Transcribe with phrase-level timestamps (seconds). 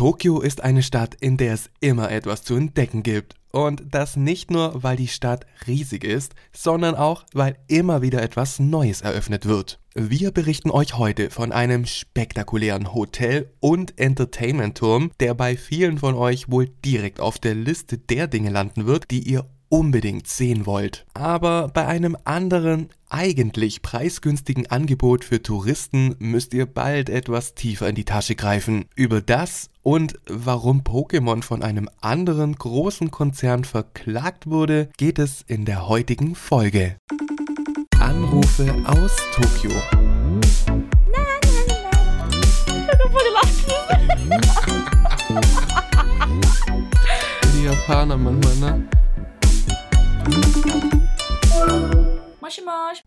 [0.00, 3.34] Tokio ist eine Stadt, in der es immer etwas zu entdecken gibt.
[3.52, 8.58] Und das nicht nur, weil die Stadt riesig ist, sondern auch, weil immer wieder etwas
[8.60, 9.78] Neues eröffnet wird.
[9.94, 16.50] Wir berichten euch heute von einem spektakulären Hotel- und Entertainment-Turm, der bei vielen von euch
[16.50, 21.06] wohl direkt auf der Liste der Dinge landen wird, die ihr unbedingt sehen wollt.
[21.14, 27.94] Aber bei einem anderen, eigentlich preisgünstigen Angebot für Touristen müsst ihr bald etwas tiefer in
[27.94, 28.84] die Tasche greifen.
[28.94, 35.64] Über das und warum Pokémon von einem anderen großen Konzern verklagt wurde, geht es in
[35.64, 36.96] der heutigen Folge.
[37.98, 39.70] Anrufe aus Tokio.
[47.54, 48.99] Die Japaner manchmal, ne?
[52.40, 53.02] Moshi Mosh.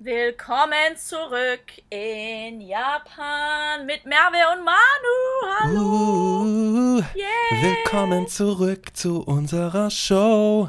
[0.00, 5.58] Willkommen zurück in Japan mit Merve und Manu.
[5.60, 6.42] Hallo.
[6.42, 7.62] Uh, Yay.
[7.62, 10.68] Willkommen zurück zu unserer Show.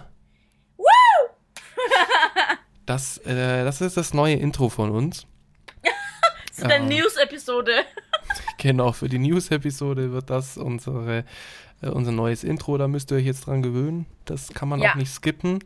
[0.77, 0.85] Woo!
[2.85, 5.27] Das, äh, das ist das neue Intro von uns.
[6.51, 7.01] Ist eine Ja.
[7.01, 7.71] News-Episode.
[8.57, 11.23] Genau, für die News-Episode wird das unsere,
[11.81, 12.77] äh, unser neues Intro.
[12.77, 14.05] Da müsst ihr euch jetzt dran gewöhnen.
[14.25, 14.91] Das kann man Ja.
[14.91, 15.59] auch nicht skippen.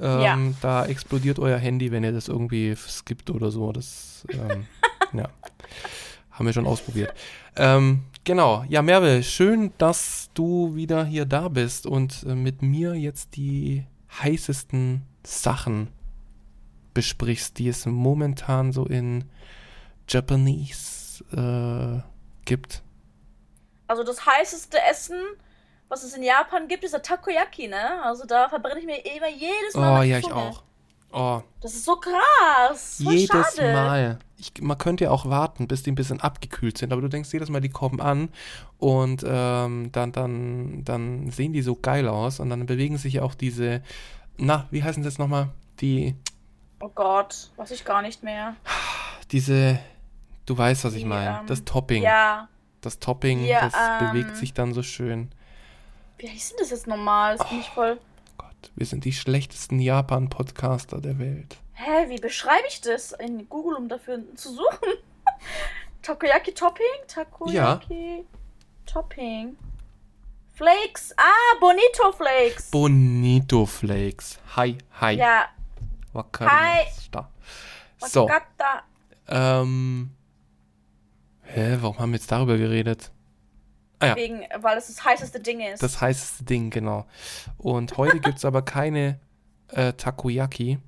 [0.00, 0.38] Ähm, Ja.
[0.60, 3.72] Da explodiert euer Handy, wenn ihr das irgendwie skippt oder so.
[3.72, 4.66] Das, ähm,
[5.12, 5.28] ja.
[6.30, 7.14] Haben wir schon ausprobiert.
[7.56, 8.64] Ähm, genau.
[8.68, 13.84] Ja, Merve, schön, dass du wieder hier da bist und äh, mit mir jetzt die
[14.22, 15.88] heißesten Sachen
[16.92, 19.24] besprichst, die es momentan so in
[20.08, 22.02] Japanese äh,
[22.44, 22.82] gibt.
[23.88, 25.16] Also das heißeste Essen,
[25.88, 28.02] was es in Japan gibt, ist der Takoyaki, ne?
[28.02, 30.00] Also da verbrenne ich mir immer jedes Mal.
[30.00, 30.62] Oh ja, ich auch.
[31.12, 33.00] Oh, Das ist so krass.
[33.02, 33.72] Voll jedes schade.
[33.72, 34.18] Mal.
[34.36, 37.32] Ich, man könnte ja auch warten, bis die ein bisschen abgekühlt sind, aber du denkst
[37.32, 38.28] jedes Mal, die kommen an
[38.78, 43.22] und ähm, dann, dann, dann sehen die so geil aus und dann bewegen sich ja
[43.22, 43.82] auch diese,
[44.36, 45.48] na, wie heißen sie jetzt nochmal?
[45.80, 46.16] Die,
[46.80, 48.54] Oh Gott, weiß ich gar nicht mehr.
[49.32, 49.78] diese,
[50.44, 51.40] du weißt, was ich Die, meine.
[51.40, 52.02] ähm, das Topping.
[52.02, 52.48] Ja.
[52.82, 55.30] Das Topping, Ja, das ähm, bewegt sich dann so schön.
[56.18, 57.36] Wie denn das jetzt normal?
[57.36, 57.98] Das bin ich voll.
[58.38, 61.56] Gott, wir sind die schlechtesten Japan-Podcaster der Welt.
[61.74, 64.88] Hä, wie beschreibe ich das in Google, um dafür zu suchen?
[66.02, 66.86] Takoyaki Topping?
[67.06, 68.24] Takoyaki
[68.86, 69.56] Topping.
[70.54, 71.12] Flakes.
[71.18, 72.70] Ah, Bonito Flakes.
[72.70, 74.38] Bonito Flakes.
[74.56, 75.16] Hi, hi.
[75.16, 75.46] ja,
[76.14, 77.30] Wakarimashita.
[77.98, 78.82] So, Wakata.
[79.28, 80.10] ähm.
[81.42, 83.10] Hä, warum haben wir jetzt darüber geredet?
[83.98, 85.82] Ah ja, Wegen, weil es das heißeste Ding ist.
[85.82, 87.06] das heißeste Ding, genau.
[87.56, 89.18] Und heute gibt es aber keine
[89.68, 90.78] äh, Takoyaki,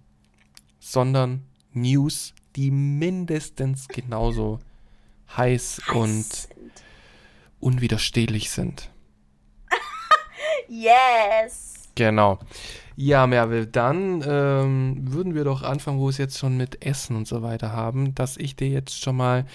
[0.79, 4.59] sondern News, die mindestens genauso
[5.37, 6.49] heiß Heiß und sind.
[7.61, 8.91] unwiderstehlich sind.
[10.69, 11.75] Yes.
[11.95, 12.39] Genau.
[12.95, 17.17] Ja, Merve, dann ähm, würden wir doch anfangen, wo wir es jetzt schon mit Essen
[17.17, 19.47] und so weiter haben, dass ich dir jetzt schon mal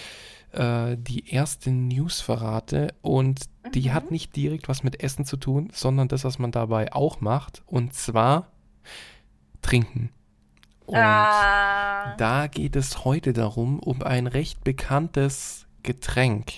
[0.54, 3.42] äh, die erste News verrate und
[3.74, 3.94] die Mhm.
[3.94, 7.64] hat nicht direkt was mit Essen zu tun, sondern das, was man dabei auch macht,
[7.66, 8.48] und zwar
[9.62, 10.12] trinken.
[10.86, 12.16] Und ah.
[12.18, 16.52] da geht es heute darum, um ein recht bekanntes Getränk.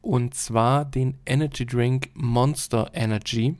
[0.00, 3.56] Und zwar den Energy Drink Monster Energy,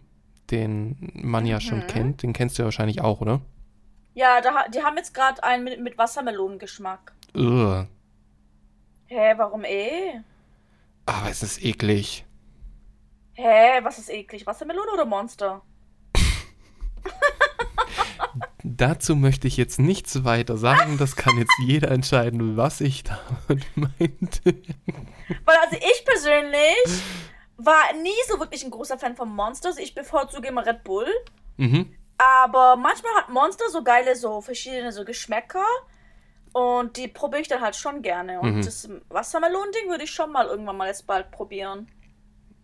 [0.50, 1.86] den man ja schon Mhm.
[1.86, 2.22] kennt.
[2.22, 3.42] Den kennst du ja wahrscheinlich auch, oder?
[4.14, 7.12] Ja, da, die haben jetzt gerade einen mit, mit Wassermelonengeschmack.
[7.36, 7.86] Ugh.
[9.12, 10.20] Hä, warum eh?
[11.04, 12.24] Aber es ist eklig.
[13.32, 14.46] Hä, was ist eklig?
[14.46, 15.62] Wassermelone oder Monster?
[18.62, 20.96] Dazu möchte ich jetzt nichts weiter sagen.
[20.96, 24.62] Das kann jetzt jeder entscheiden, was ich damit meinte.
[25.44, 27.02] Weil also ich persönlich
[27.56, 29.78] war nie so wirklich ein großer Fan von Monsters.
[29.78, 31.08] Ich bevorzuge immer Red Bull.
[31.56, 31.96] Mhm.
[32.16, 35.66] Aber manchmal hat Monster so geile, so verschiedene so Geschmäcker.
[36.52, 38.40] Und die probiere ich dann halt schon gerne.
[38.40, 38.64] Und Mhm.
[38.64, 41.86] das Wassermelon-Ding würde ich schon mal irgendwann mal jetzt bald probieren.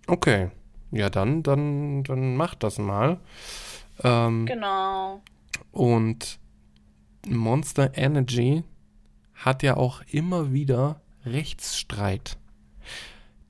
[0.09, 0.51] Okay.
[0.91, 3.21] Ja, dann, dann, dann mach das mal.
[4.03, 5.21] Ähm, Genau.
[5.73, 6.38] Und
[7.29, 8.62] Monster Energy
[9.35, 12.39] hat ja auch immer wieder Rechtsstreit,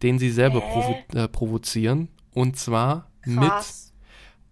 [0.02, 2.08] den sie selber provo äh, provozieren.
[2.34, 3.92] Und zwar mit Krass.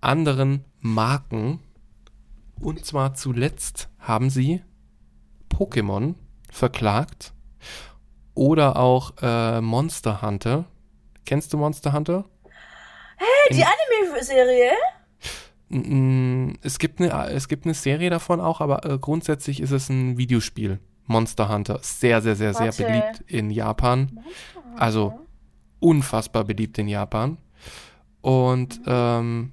[0.00, 1.60] anderen Marken.
[2.60, 4.62] Und zwar zuletzt haben sie
[5.54, 6.14] Pokémon
[6.50, 7.32] verklagt
[8.34, 10.64] oder auch äh, Monster Hunter.
[11.24, 12.24] Kennst du Monster Hunter?
[13.16, 14.70] Hey, die Anime-Serie?
[15.68, 19.88] Mm, Es gibt eine, es gibt eine Serie davon auch, aber äh, grundsätzlich ist es
[19.88, 20.80] ein Videospiel.
[21.06, 21.78] Monster Hunter.
[21.82, 22.84] Sehr, sehr, sehr, sehr Warte.
[22.84, 24.20] beliebt in Japan.
[24.76, 25.18] Also
[25.80, 27.36] unfassbar beliebt in Japan.
[28.22, 29.52] Und ähm,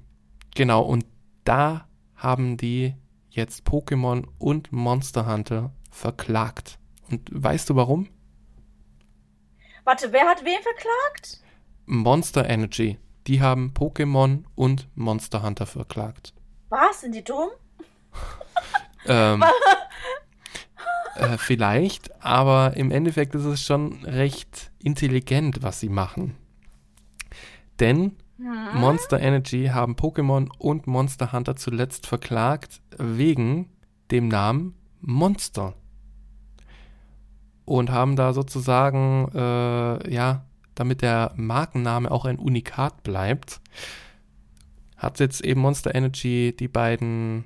[0.55, 1.05] genau, und
[1.43, 2.95] da haben die
[3.29, 6.79] jetzt Pokémon und Monster Hunter verklagt.
[7.09, 8.07] Und weißt du warum?
[9.83, 11.41] Warte, wer hat wen verklagt?
[11.85, 12.97] Monster Energy.
[13.27, 16.33] Die haben Pokémon und Monster Hunter verklagt.
[16.69, 17.01] Was?
[17.01, 17.49] Sind die dumm?
[19.05, 19.43] ähm,
[21.15, 26.35] äh, vielleicht, aber im Endeffekt ist es schon recht intelligent, was sie machen.
[27.79, 28.79] Denn hm?
[28.79, 33.69] Monster Energy haben Pokémon und Monster Hunter zuletzt verklagt wegen
[34.09, 35.75] dem Namen Monster.
[37.71, 40.43] Und haben da sozusagen, äh, ja,
[40.75, 43.61] damit der Markenname auch ein Unikat bleibt,
[44.97, 47.45] hat jetzt eben Monster Energy die beiden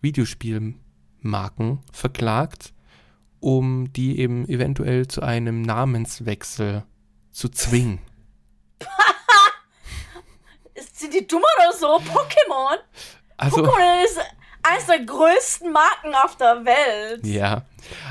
[0.00, 2.72] Videospielmarken verklagt,
[3.38, 6.84] um die eben eventuell zu einem Namenswechsel
[7.30, 7.98] zu zwingen.
[10.94, 11.98] Sind die dumm oder so?
[11.98, 12.78] Pokémon?
[13.36, 14.20] Also, Pokémon ist
[14.66, 17.24] eines der größten Marken auf der Welt.
[17.24, 17.62] Ja,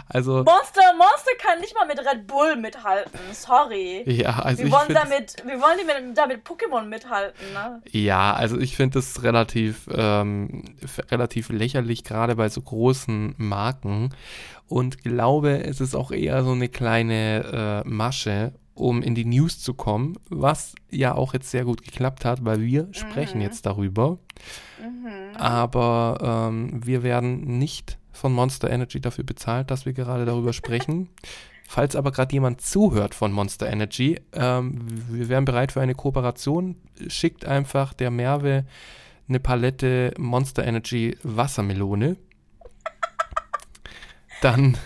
[0.07, 0.43] also.
[0.43, 3.19] Monster, Monster kann nicht mal mit Red Bull mithalten.
[3.33, 4.03] Sorry.
[4.05, 7.81] Ja, also wir wollen damit, wir wollen die mit, damit Pokémon mithalten, ne?
[7.91, 10.63] Ja, also ich finde das relativ, ähm,
[11.11, 14.13] relativ lächerlich, gerade bei so großen Marken.
[14.67, 19.59] Und glaube, es ist auch eher so eine kleine äh, Masche, um in die News
[19.59, 23.43] zu kommen, was ja auch jetzt sehr gut geklappt hat, weil wir sprechen mhm.
[23.43, 24.19] jetzt darüber.
[24.79, 25.37] Mhm.
[25.37, 31.09] Aber ähm, wir werden nicht von Monster Energy dafür bezahlt, dass wir gerade darüber sprechen.
[31.67, 36.75] Falls aber gerade jemand zuhört von Monster Energy, ähm, wir wären bereit für eine Kooperation.
[37.07, 38.65] Schickt einfach der Merve
[39.27, 42.17] eine Palette Monster Energy Wassermelone.
[44.41, 44.77] Dann,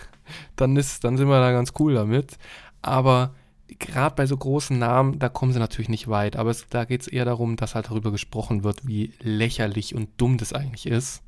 [0.56, 2.36] dann, ist, dann sind wir da ganz cool damit.
[2.82, 3.34] Aber
[3.78, 6.36] gerade bei so großen Namen, da kommen sie natürlich nicht weit.
[6.36, 10.08] Aber es, da geht es eher darum, dass halt darüber gesprochen wird, wie lächerlich und
[10.16, 11.22] dumm das eigentlich ist.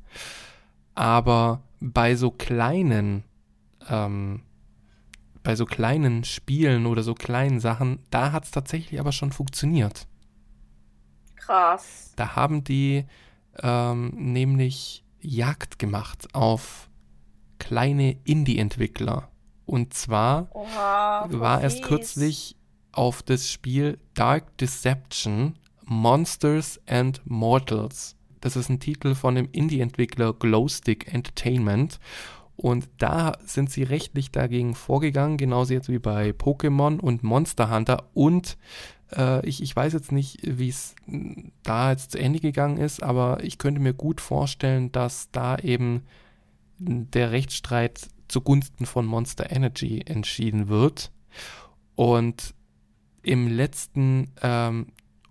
[0.95, 3.23] Aber bei so kleinen,
[3.89, 4.41] ähm,
[5.43, 10.07] bei so kleinen Spielen oder so kleinen Sachen, da hat es tatsächlich aber schon funktioniert.
[11.35, 12.13] Krass.
[12.15, 13.05] Da haben die
[13.61, 16.89] ähm, nämlich Jagd gemacht auf
[17.59, 19.28] kleine Indie-Entwickler
[19.69, 22.55] und zwar Oha, war erst kürzlich
[22.91, 28.15] auf das Spiel Dark Deception Monsters and Mortals.
[28.41, 31.99] Das ist ein Titel von dem Indie-Entwickler Glowstick Entertainment.
[32.55, 38.09] Und da sind sie rechtlich dagegen vorgegangen, genauso jetzt wie bei Pokémon und Monster Hunter.
[38.15, 38.57] Und
[39.15, 40.95] äh, ich, ich weiß jetzt nicht, wie es
[41.63, 46.03] da jetzt zu Ende gegangen ist, aber ich könnte mir gut vorstellen, dass da eben
[46.79, 51.11] der Rechtsstreit zugunsten von Monster Energy entschieden wird.
[51.95, 52.53] Und
[53.21, 54.87] im letzten ähm,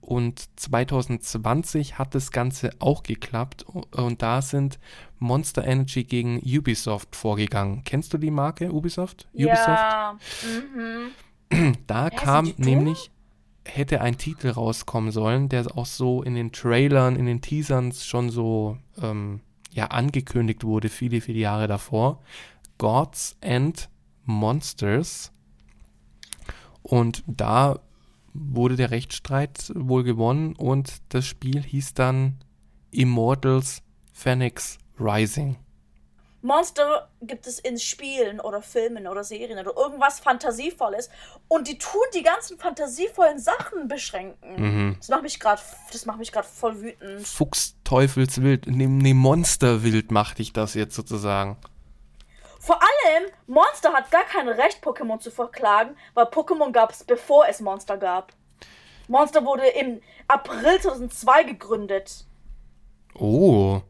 [0.09, 4.79] und 2020 hat das Ganze auch geklappt und da sind
[5.19, 7.83] Monster Energy gegen Ubisoft vorgegangen.
[7.85, 9.29] Kennst du die Marke Ubisoft?
[9.35, 10.19] Ja.
[10.75, 11.11] Mhm.
[11.87, 13.11] Da ja, kam nämlich,
[13.65, 18.29] hätte ein Titel rauskommen sollen, der auch so in den Trailern, in den Teasern schon
[18.31, 19.41] so ähm,
[19.73, 22.23] ja, angekündigt wurde, viele, viele Jahre davor.
[22.79, 23.89] Gods and
[24.25, 25.33] Monsters.
[26.83, 27.81] Und da
[28.33, 32.39] wurde der Rechtsstreit wohl gewonnen und das Spiel hieß dann
[32.91, 35.57] Immortals Phoenix Rising.
[36.41, 41.11] Monster gibt es in Spielen oder Filmen oder Serien oder irgendwas Fantasievolles
[41.49, 44.55] und die tun die ganzen fantasievollen Sachen beschränken.
[44.57, 44.97] Mhm.
[44.99, 45.61] Das macht mich gerade,
[45.93, 47.27] das macht mich gerade voll wütend.
[47.27, 51.57] Fuchs, Teufelswild, ne, ne Monsterwild macht dich das jetzt sozusagen.
[52.69, 57.49] Vor allem, Monster hat gar kein Recht, Pokémon zu verklagen, weil Pokémon gab es, bevor
[57.49, 58.35] es Monster gab.
[59.07, 62.27] Monster wurde im April 2002 gegründet.
[63.15, 63.81] Oh.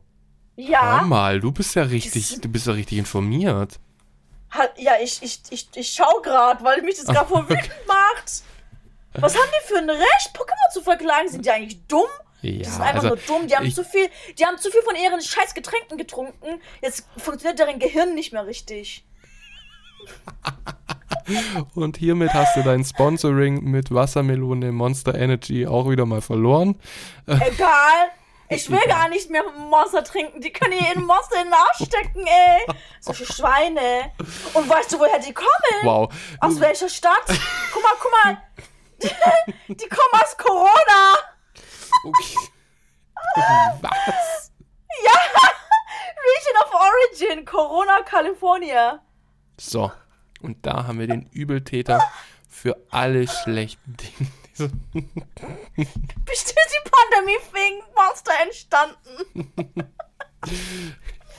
[0.55, 1.01] Ja.
[1.01, 3.81] Hör mal, du bist ja richtig, du bist ja richtig informiert.
[4.77, 8.45] Ja, ich, ich, ich, ich schau gerade, weil mich das gerade voll wütend macht.
[9.15, 11.29] Was haben die für ein Recht, Pokémon zu verklagen?
[11.29, 12.07] Sind die eigentlich dumm?
[12.43, 13.47] Ja, die sind einfach also, nur dumm.
[13.49, 16.61] Die haben ich, zu viel, die haben zu viel von ihren scheiß Getränken getrunken.
[16.81, 19.05] Jetzt funktioniert deren Gehirn nicht mehr richtig.
[21.75, 26.77] Und hiermit hast du dein Sponsoring mit Wassermelone Monster Energy auch wieder mal verloren.
[27.27, 28.11] Egal.
[28.51, 30.41] Ich will gar nicht mehr Monster trinken.
[30.41, 32.67] Die können ihr in Monster in den Arsch stecken, ey.
[32.99, 34.11] Solche Schweine.
[34.55, 35.49] Und weißt du, woher die kommen?
[35.83, 36.11] Wow.
[36.41, 37.25] Aus welcher Stadt?
[37.27, 38.43] Guck mal, guck mal.
[39.69, 41.38] Die kommen aus Corona.
[42.05, 42.37] Okay.
[43.83, 44.53] Was?
[45.05, 45.13] Ja!
[46.29, 49.03] Region of Origin, Corona, California.
[49.59, 49.91] So,
[50.41, 52.01] und da haben wir den Übeltäter
[52.49, 54.31] für alle schlechten Dinge
[55.77, 59.53] Bestimmt die Pandemie wegen Monster entstanden.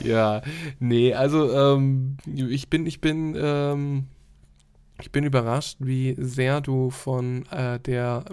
[0.00, 0.40] ja,
[0.78, 4.08] nee, also ähm, ich bin, ich bin, ähm,
[5.00, 8.24] ich bin überrascht, wie sehr du von äh, der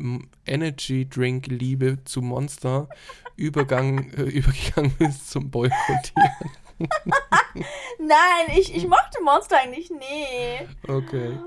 [0.45, 2.87] Energy Drink Liebe zu Monster
[3.35, 6.51] Übergang, äh, übergegangen bist zum Boykottieren.
[7.99, 10.67] Nein, ich, ich mochte Monster eigentlich nie.
[10.87, 11.37] Okay.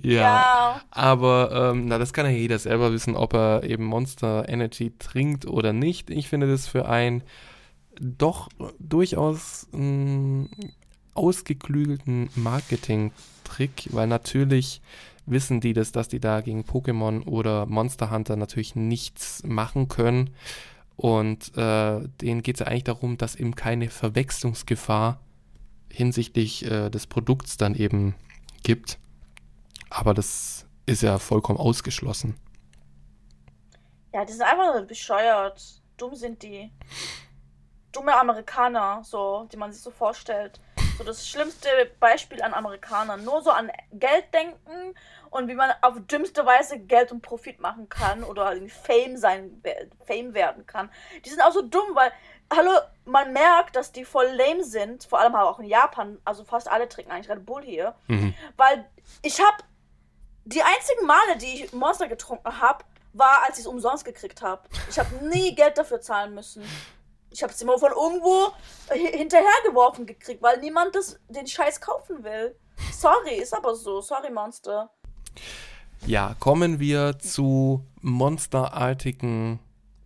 [0.00, 0.20] Ja.
[0.20, 0.80] ja.
[0.90, 5.46] Aber ähm, na, das kann ja jeder selber wissen, ob er eben Monster Energy trinkt
[5.46, 6.10] oder nicht.
[6.10, 7.24] Ich finde das für ein
[8.00, 8.48] doch
[8.78, 10.48] durchaus mh,
[11.14, 14.80] ausgeklügelten Marketing-Trick, weil natürlich
[15.26, 20.30] wissen die das, dass die da gegen Pokémon oder Monster Hunter natürlich nichts machen können.
[20.96, 25.20] Und äh, denen geht es ja eigentlich darum, dass eben keine Verwechslungsgefahr
[25.90, 28.14] hinsichtlich äh, des Produkts dann eben
[28.62, 28.98] gibt.
[29.88, 32.36] Aber das ist ja vollkommen ausgeschlossen.
[34.12, 35.80] Ja, die sind einfach bescheuert.
[35.96, 36.70] Dumm sind die.
[37.92, 40.60] Dumme Amerikaner, so, die man sich so vorstellt.
[41.00, 43.24] So das schlimmste Beispiel an Amerikanern.
[43.24, 44.94] Nur so an Geld denken
[45.30, 49.62] und wie man auf dümmste Weise Geld und Profit machen kann oder Fame sein,
[50.06, 50.90] Fame werden kann.
[51.24, 52.12] Die sind auch so dumm, weil,
[52.54, 52.72] hallo,
[53.06, 56.86] man merkt, dass die voll lame sind, vor allem auch in Japan, also fast alle
[56.86, 58.34] trinken eigentlich Red Bull hier, mhm.
[58.58, 58.84] weil
[59.22, 59.56] ich habe
[60.44, 64.68] die einzigen Male, die ich Monster getrunken habe, war, als ich es umsonst gekriegt habe.
[64.90, 66.62] Ich habe nie Geld dafür zahlen müssen.
[67.30, 68.52] Ich habe es immer von irgendwo
[68.90, 72.56] hinterhergeworfen gekriegt, weil niemand das, den Scheiß kaufen will.
[72.92, 74.00] Sorry, ist aber so.
[74.00, 74.90] Sorry, Monster.
[76.06, 79.60] Ja, kommen wir zu monsterartigen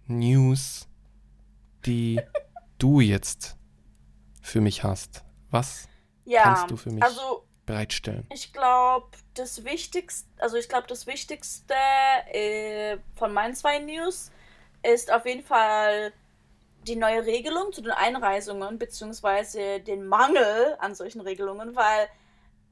[0.07, 0.87] News,
[1.87, 2.21] die
[2.79, 3.57] du jetzt
[4.43, 5.25] für mich hast.
[5.51, 5.89] Was
[6.25, 8.27] ja, kannst du für mich also, bereitstellen?
[8.33, 11.75] Ich glaube, das Wichtigste, also ich glaube, das Wichtigste
[12.33, 14.31] äh, von meinen zwei News
[14.83, 16.13] ist auf jeden Fall
[16.85, 22.09] die neue Regelung zu den Einreisungen, beziehungsweise den Mangel an solchen Regelungen, weil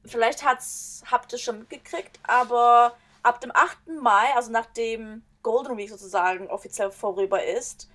[0.05, 3.87] vielleicht hat's, habt ihr schon mitgekriegt, aber ab dem 8.
[4.01, 7.89] Mai, also nachdem Golden Week sozusagen offiziell vorüber ist,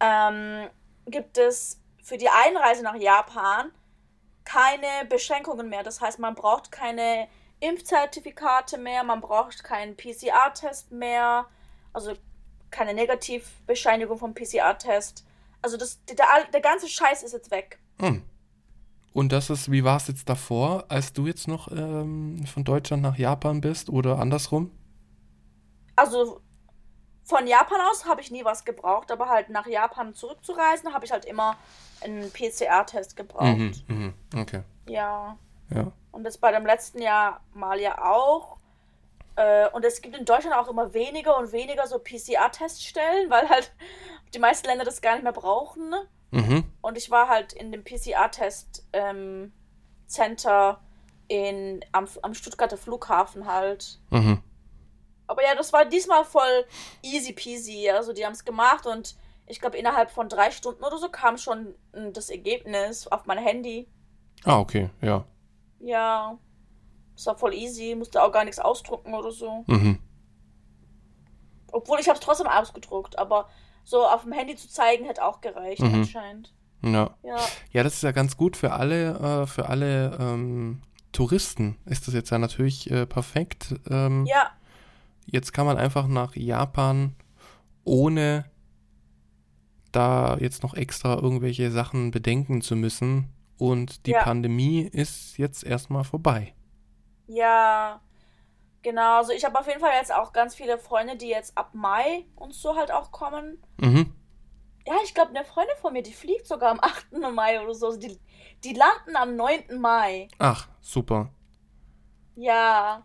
[0.00, 0.68] ähm,
[1.06, 3.72] gibt es für die Einreise nach Japan
[4.44, 5.82] keine Beschränkungen mehr.
[5.82, 7.28] Das heißt, man braucht keine
[7.60, 11.46] Impfzertifikate mehr, man braucht keinen PCR-Test mehr,
[11.92, 12.14] also
[12.70, 15.24] keine Negativbescheinigung vom PCR-Test.
[15.62, 17.78] Also das, der, der ganze Scheiß ist jetzt weg.
[18.00, 18.22] Hm.
[19.12, 23.02] Und das ist, wie war es jetzt davor, als du jetzt noch ähm, von Deutschland
[23.02, 24.70] nach Japan bist oder andersrum?
[25.96, 26.40] Also
[27.24, 31.12] von Japan aus habe ich nie was gebraucht, aber halt nach Japan zurückzureisen, habe ich
[31.12, 31.56] halt immer
[32.00, 33.56] einen PCR-Test gebraucht.
[33.56, 34.62] Mhm, mhm, okay.
[34.88, 35.36] Ja.
[35.70, 35.92] Ja.
[36.10, 38.58] Und das bei dem letzten Jahr mal ja auch.
[39.36, 43.72] Äh, und es gibt in Deutschland auch immer weniger und weniger so PCR-Teststellen, weil halt
[44.34, 45.88] die meisten Länder das gar nicht mehr brauchen.
[45.88, 46.08] Ne?
[46.30, 46.64] Mhm.
[46.80, 49.52] Und ich war halt in dem PCR-Test ähm,
[51.92, 54.00] am, am Stuttgarter Flughafen halt.
[54.10, 54.42] Mhm.
[55.26, 56.66] Aber ja, das war diesmal voll
[57.02, 57.88] easy peasy.
[57.90, 61.38] Also die haben es gemacht und ich glaube innerhalb von drei Stunden oder so kam
[61.38, 63.88] schon hm, das Ergebnis auf mein Handy.
[64.44, 65.24] Ah, okay, ja.
[65.80, 66.38] Ja.
[67.22, 69.62] Das war voll easy, musste auch gar nichts ausdrucken oder so.
[69.68, 70.00] Mhm.
[71.70, 73.48] Obwohl ich habe es trotzdem ausgedruckt, aber
[73.84, 75.94] so auf dem Handy zu zeigen, hätte auch gereicht mhm.
[75.94, 76.52] anscheinend.
[76.82, 77.14] Ja.
[77.22, 77.36] ja.
[77.70, 82.14] Ja, das ist ja ganz gut für alle, äh, für alle ähm, Touristen ist das
[82.14, 83.76] jetzt ja natürlich äh, perfekt.
[83.88, 84.50] Ähm, ja.
[85.24, 87.14] Jetzt kann man einfach nach Japan
[87.84, 88.46] ohne
[89.92, 93.28] da jetzt noch extra irgendwelche Sachen bedenken zu müssen.
[93.58, 94.24] Und die ja.
[94.24, 96.54] Pandemie ist jetzt erstmal vorbei.
[97.32, 98.00] Ja,
[98.82, 101.70] Genau, also ich habe auf jeden Fall jetzt auch ganz viele Freunde, die jetzt ab
[101.72, 103.62] Mai und so halt auch kommen.
[103.78, 104.12] Mhm.
[104.84, 107.12] Ja, ich glaube, eine Freundin von mir, die fliegt sogar am 8.
[107.32, 107.86] Mai oder so.
[107.86, 108.18] Also die,
[108.64, 109.78] die landen am 9.
[109.78, 110.28] Mai.
[110.38, 111.30] Ach, super.
[112.34, 113.04] Ja.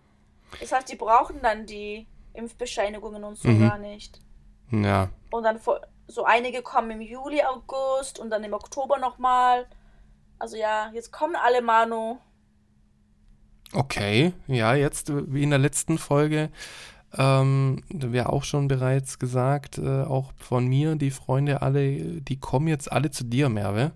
[0.60, 3.70] Das heißt, die brauchen dann die Impfbescheinigungen und so mhm.
[3.70, 4.20] gar nicht.
[4.72, 5.10] Ja.
[5.30, 5.60] Und dann
[6.08, 9.68] so einige kommen im Juli, August und dann im Oktober nochmal.
[10.40, 12.18] Also ja, jetzt kommen alle Manu.
[13.74, 16.50] Okay, ja, jetzt wie in der letzten Folge,
[17.18, 22.68] ähm, wäre auch schon bereits gesagt, äh, auch von mir, die Freunde alle, die kommen
[22.68, 23.92] jetzt alle zu dir, Merve.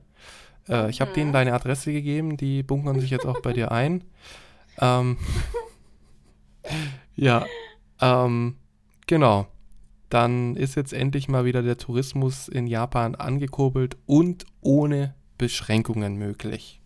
[0.67, 1.15] Äh, ich habe mhm.
[1.15, 4.03] denen deine Adresse gegeben, die bunkern sich jetzt auch bei dir ein.
[4.79, 5.17] Ähm,
[7.13, 7.45] ja,
[7.99, 8.55] ähm,
[9.05, 9.47] genau.
[10.09, 16.80] Dann ist jetzt endlich mal wieder der Tourismus in Japan angekurbelt und ohne Beschränkungen möglich.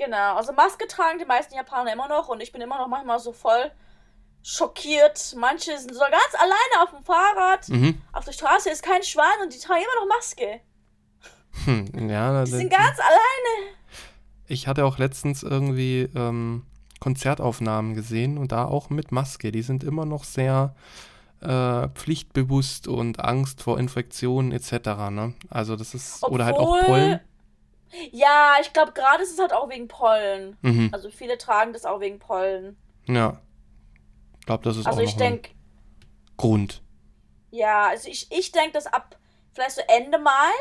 [0.00, 3.18] Genau, also Maske tragen die meisten Japaner immer noch und ich bin immer noch manchmal
[3.18, 3.70] so voll
[4.42, 5.34] schockiert.
[5.36, 7.68] Manche sind so ganz alleine auf dem Fahrrad.
[7.68, 8.00] Mhm.
[8.10, 10.60] Auf der Straße ist kein Schwan und die tragen immer noch Maske.
[11.66, 13.76] Hm, ja, die sind ganz alleine.
[14.46, 16.64] Ich hatte auch letztens irgendwie ähm,
[16.98, 19.52] Konzertaufnahmen gesehen und da auch mit Maske.
[19.52, 20.74] Die sind immer noch sehr
[21.42, 25.10] äh, pflichtbewusst und Angst vor Infektionen etc.
[25.10, 25.34] Ne?
[25.50, 27.20] Also das ist Obwohl, oder halt auch Pollen.
[28.12, 30.56] Ja, ich glaube gerade ist es halt auch wegen Pollen.
[30.62, 30.90] Mhm.
[30.92, 32.76] Also viele tragen das auch wegen Pollen.
[33.06, 33.40] Ja.
[34.38, 35.50] Ich glaube, das ist also auch ich denk,
[36.36, 36.82] Grund.
[37.50, 39.18] Ja, also ich, ich denke, dass ab
[39.52, 40.52] vielleicht so Ende Mai,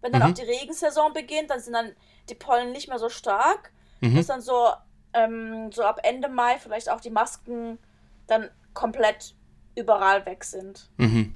[0.00, 0.28] wenn dann mhm.
[0.28, 1.92] auch die Regensaison beginnt, dann sind dann
[2.28, 3.72] die Pollen nicht mehr so stark.
[4.00, 4.16] Mhm.
[4.16, 4.68] Dass dann so,
[5.12, 7.78] ähm, so ab Ende Mai vielleicht auch die Masken
[8.26, 9.34] dann komplett
[9.76, 10.88] überall weg sind.
[10.96, 11.34] Mhm.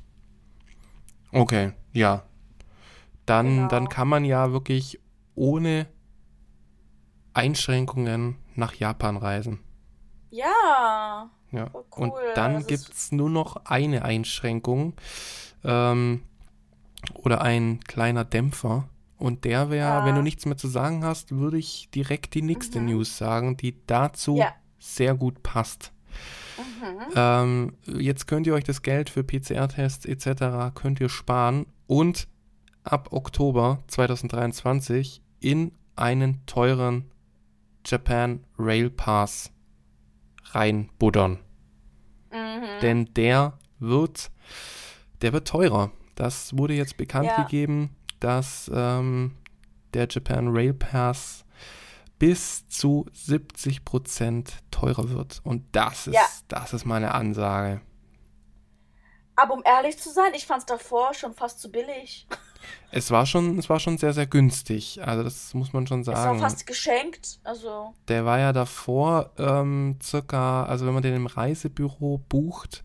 [1.33, 2.23] Okay, ja.
[3.27, 3.69] Dann, genau.
[3.69, 4.99] dann kann man ja wirklich
[5.39, 5.87] ohne
[7.33, 9.61] Einschränkungen nach Japan reisen.
[10.31, 11.31] Ja.
[11.53, 11.71] Ja.
[11.73, 11.85] Cool.
[11.97, 14.95] Und dann gibt es nur noch eine Einschränkung
[15.65, 16.23] ähm,
[17.15, 18.89] oder ein kleiner Dämpfer.
[19.17, 20.05] Und der wäre, ja.
[20.05, 22.87] wenn du nichts mehr zu sagen hast, würde ich direkt die nächste mhm.
[22.87, 24.53] News sagen, die dazu ja.
[24.79, 25.93] sehr gut passt.
[26.59, 27.13] Mhm.
[27.15, 30.75] Ähm, jetzt könnt ihr euch das Geld für PCR-Tests etc.
[30.75, 32.29] könnt ihr sparen und
[32.85, 37.11] ab Oktober 2023 in einen teuren
[37.85, 39.51] Japan Rail Pass
[40.53, 41.39] reinbuddern.
[42.31, 42.81] Mhm.
[42.83, 44.31] Denn der wird,
[45.23, 45.91] der wird teurer.
[46.15, 47.43] Das wurde jetzt bekannt ja.
[47.43, 49.37] gegeben, dass ähm,
[49.95, 51.45] der Japan Rail Pass
[52.19, 55.41] bis zu 70 Prozent teurer wird.
[55.45, 56.27] Und das ist, ja.
[56.49, 57.81] das ist meine Ansage.
[59.37, 62.27] Aber um ehrlich zu sein, ich fand es davor schon fast zu billig.
[62.91, 65.01] Es war schon, es war schon sehr, sehr günstig.
[65.03, 66.19] Also das muss man schon sagen.
[66.19, 67.39] Es war fast geschenkt.
[67.45, 67.95] Also.
[68.09, 72.85] Der war ja davor ähm, circa, also wenn man den im Reisebüro bucht,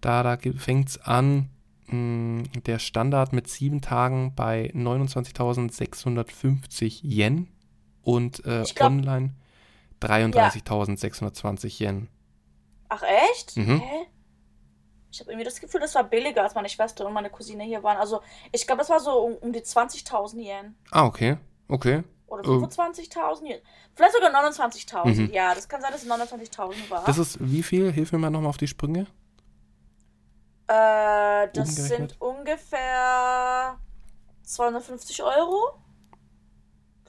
[0.00, 1.50] da, da fängt es an,
[1.86, 7.48] mh, hm, der Standard mit sieben Tagen bei 29.650 Yen
[8.02, 9.34] und äh, glaub, online
[10.00, 11.90] 33.620 ja.
[11.90, 12.08] Yen.
[12.88, 13.56] Ach echt?
[13.56, 13.80] Mhm.
[13.80, 14.05] Hä?
[15.10, 17.82] Ich habe irgendwie das Gefühl, das war billiger, als meine Schwester und meine Cousine hier
[17.82, 17.96] waren.
[17.96, 18.20] Also
[18.52, 20.74] ich glaube, das war so um, um die 20.000 Yen.
[20.90, 21.38] Ah, okay.
[21.68, 22.02] Okay.
[22.26, 23.60] Oder 25.000 Yen.
[23.94, 25.06] Vielleicht sogar 29.000.
[25.06, 25.30] Mhm.
[25.32, 27.04] Ja, das kann sein, dass es 29.000 war.
[27.04, 27.92] Das ist wie viel?
[27.92, 29.06] Hilf mir mal nochmal auf die Sprünge.
[30.68, 33.78] Äh, das sind ungefähr
[34.42, 35.78] 250 Euro.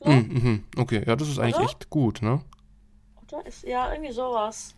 [0.04, 1.66] Mhm, mhm, okay, ja, das ist eigentlich Oder?
[1.66, 2.42] echt gut, ne?
[3.24, 3.46] Oder?
[3.48, 4.76] Ist, ja, irgendwie sowas.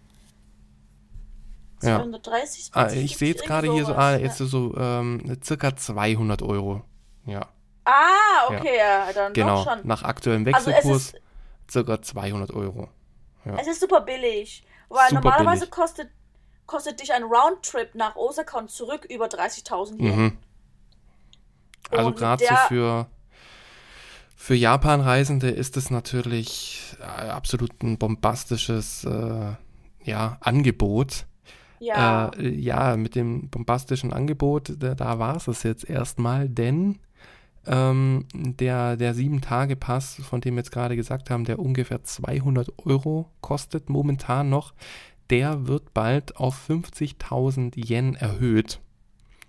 [1.80, 2.82] 230 ja.
[2.82, 4.46] ah, Ich sehe jetzt gerade hier so, ah, jetzt ja.
[4.46, 6.84] so ähm, circa 200 Euro.
[7.26, 7.48] Ja.
[7.86, 9.64] Ah, okay, ja, ja dann genau.
[9.64, 9.80] schon.
[9.84, 11.26] Nach aktuellem also Wechselkurs also
[11.70, 12.90] circa 200 Euro.
[13.46, 13.58] Ja.
[13.58, 14.64] Es ist super billig.
[14.90, 15.72] Weil super normalerweise billig.
[15.72, 16.10] kostet,
[16.66, 20.16] kostet dich ein Roundtrip nach Osaka und zurück über 30.000 Yen.
[20.18, 20.38] Mhm.
[21.92, 23.08] Also gerade so für,
[24.36, 29.54] für Japan-Reisende ist es natürlich äh, absolut ein bombastisches äh,
[30.04, 31.26] ja, Angebot.
[31.80, 32.30] Ja.
[32.38, 37.00] Äh, ja, mit dem bombastischen Angebot, da, da war es es jetzt erstmal, denn
[37.66, 43.30] ähm, der, der 7-Tage-Pass, von dem wir jetzt gerade gesagt haben, der ungefähr 200 Euro
[43.42, 44.74] kostet momentan noch,
[45.30, 48.80] der wird bald auf 50.000 Yen erhöht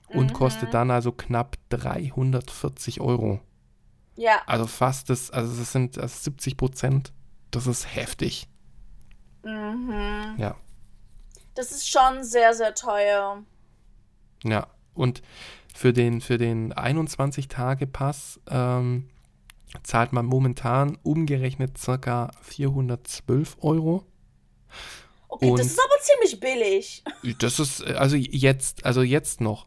[0.09, 0.35] und mhm.
[0.35, 3.41] kostet dann also knapp 340 Euro.
[4.17, 4.43] Ja.
[4.47, 7.13] Also fast das, also das sind also 70 Prozent.
[7.51, 8.49] Das ist heftig.
[9.45, 10.35] Mhm.
[10.37, 10.57] Ja.
[11.61, 13.43] Das ist schon sehr, sehr teuer.
[14.45, 15.21] Ja, und
[15.75, 19.11] für den, für den 21-Tage-Pass ähm,
[19.83, 24.07] zahlt man momentan umgerechnet circa 412 Euro.
[25.29, 27.05] Okay, und das ist aber ziemlich billig.
[27.41, 29.67] Das ist, also jetzt, also jetzt noch.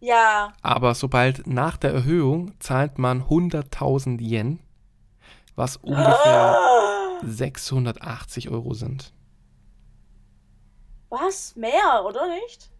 [0.00, 0.52] Ja.
[0.60, 4.60] Aber sobald nach der Erhöhung zahlt man 100.000 Yen,
[5.56, 7.20] was ungefähr ah.
[7.24, 9.14] 680 Euro sind.
[11.10, 11.54] Was?
[11.56, 12.70] Mehr, oder nicht?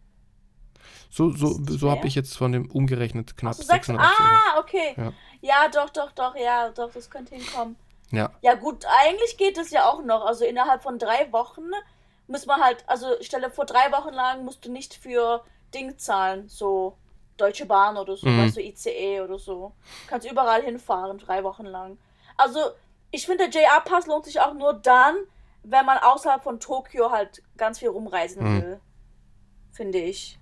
[1.10, 4.94] So, so, so habe ich jetzt von dem umgerechnet knapp Ach, 680 Ah, okay.
[4.96, 5.12] Ja.
[5.40, 7.76] ja, doch, doch, doch, ja, doch, das könnte hinkommen.
[8.12, 8.30] Ja.
[8.42, 10.24] Ja, gut, eigentlich geht es ja auch noch.
[10.24, 11.70] Also innerhalb von drei Wochen
[12.28, 16.48] muss man halt, also stelle vor, drei Wochen lang musst du nicht für Ding zahlen,
[16.48, 16.96] so
[17.36, 18.52] Deutsche Bahn oder so, mhm.
[18.52, 19.72] du, ICE oder so.
[20.06, 21.98] Kannst überall hinfahren, drei Wochen lang.
[22.36, 22.60] Also,
[23.10, 25.16] ich finde, der JR-Pass lohnt sich auch nur dann,
[25.62, 28.62] wenn man außerhalb von Tokio halt ganz viel rumreisen mhm.
[28.62, 28.80] will.
[29.72, 30.38] Finde ich.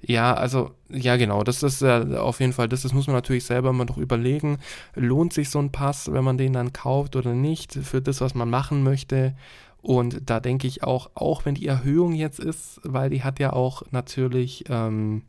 [0.00, 3.44] Ja, also, ja, genau, das ist äh, auf jeden Fall, das, das muss man natürlich
[3.44, 4.58] selber mal doch überlegen.
[4.94, 8.34] Lohnt sich so ein Pass, wenn man den dann kauft oder nicht, für das, was
[8.34, 9.34] man machen möchte?
[9.82, 13.52] Und da denke ich auch, auch wenn die Erhöhung jetzt ist, weil die hat ja
[13.52, 15.22] auch natürlich ähm,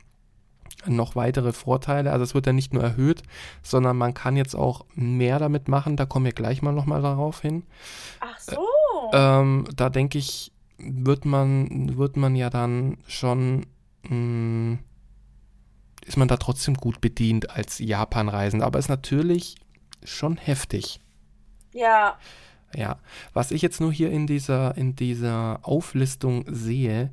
[0.86, 2.12] noch weitere Vorteile.
[2.12, 3.22] Also es wird ja nicht nur erhöht,
[3.62, 5.96] sondern man kann jetzt auch mehr damit machen.
[5.96, 7.64] Da kommen wir gleich mal nochmal darauf hin.
[8.20, 8.60] Ach so.
[9.12, 13.66] Äh, ähm, da denke ich, wird man, wird man ja dann schon,
[14.04, 14.78] mh, hm,
[16.06, 18.66] ist man da trotzdem gut bedient als Japan-Reisender.
[18.66, 19.56] Aber ist natürlich
[20.02, 21.00] schon heftig.
[21.72, 22.18] Ja.
[22.74, 22.98] Ja,
[23.32, 27.12] was ich jetzt nur hier in dieser, in dieser Auflistung sehe,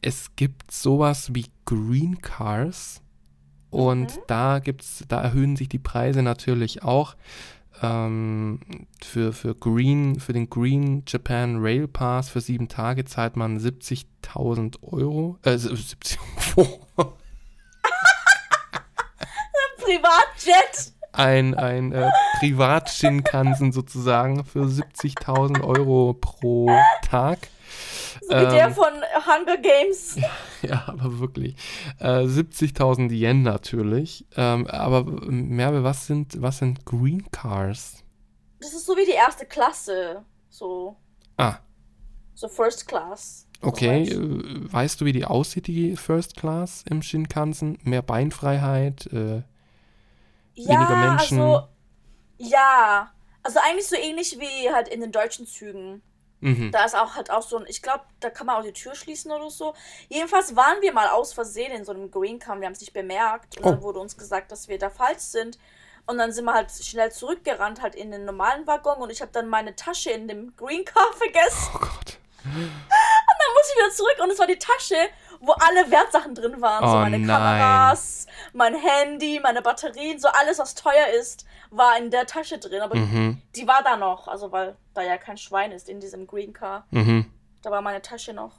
[0.00, 3.02] es gibt sowas wie Green Cars
[3.70, 4.20] und mhm.
[4.26, 7.16] da gibt's, da erhöhen sich die Preise natürlich auch.
[7.82, 8.60] Ähm,
[9.02, 14.82] für, für Green, für den Green Japan Rail Pass für sieben Tage zahlt man 70.000
[14.82, 15.38] Euro.
[15.42, 16.18] Äh, 70
[19.78, 26.70] Privatjet ein, ein äh, Privat-Shinkansen sozusagen für 70.000 Euro pro
[27.02, 27.38] Tag.
[28.22, 28.92] So wie ähm, der von
[29.26, 30.16] Hunger Games.
[30.62, 31.54] Ja, aber wirklich.
[32.00, 34.26] Äh, 70.000 Yen natürlich.
[34.36, 38.02] Ähm, aber Merve, was sind, was sind Green Cars?
[38.58, 40.24] Das ist so wie die erste Klasse.
[40.48, 40.96] So.
[41.36, 41.58] Ah.
[42.34, 43.46] So First Class.
[43.60, 47.78] Okay, äh, weißt du, wie die aussieht, die First Class im Shinkansen?
[47.84, 49.42] Mehr Beinfreiheit, äh,
[50.54, 51.40] ja, weniger Menschen.
[51.40, 51.68] Also,
[52.38, 56.02] ja, also eigentlich so ähnlich wie halt in den deutschen Zügen.
[56.40, 56.70] Mhm.
[56.70, 58.94] Da ist auch halt auch so ein, ich glaube, da kann man auch die Tür
[58.94, 59.74] schließen oder so.
[60.08, 62.92] Jedenfalls waren wir mal aus Versehen in so einem Green Cam, wir haben es nicht
[62.92, 63.70] bemerkt und oh.
[63.70, 65.58] dann wurde uns gesagt, dass wir da falsch sind.
[66.08, 69.32] Und dann sind wir halt schnell zurückgerannt, halt in den normalen Waggon und ich habe
[69.32, 71.70] dann meine Tasche in dem Green Car vergessen.
[71.74, 72.18] Oh Gott.
[73.46, 74.96] Dann muss ich wieder zurück und es war die Tasche
[75.40, 76.84] wo alle Wertsachen drin waren.
[76.84, 77.28] Oh, so meine nein.
[77.28, 82.80] Kameras, mein Handy, meine Batterien, so alles, was teuer ist, war in der Tasche drin.
[82.80, 83.40] Aber mhm.
[83.54, 86.86] die war da noch, also weil da ja kein Schwein ist in diesem Green Car.
[86.90, 87.26] Mhm.
[87.62, 88.52] Da war meine Tasche noch.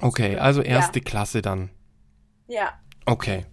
[0.00, 1.04] Okay, also erste ja.
[1.04, 1.70] Klasse dann.
[2.48, 2.72] Ja.
[3.04, 3.46] Okay.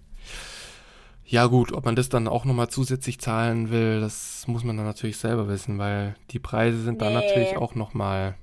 [1.26, 4.86] Ja gut, ob man das dann auch nochmal zusätzlich zahlen will, das muss man dann
[4.86, 7.06] natürlich selber wissen, weil die Preise sind nee.
[7.06, 8.36] dann natürlich auch nochmal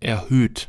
[0.00, 0.68] erhöht.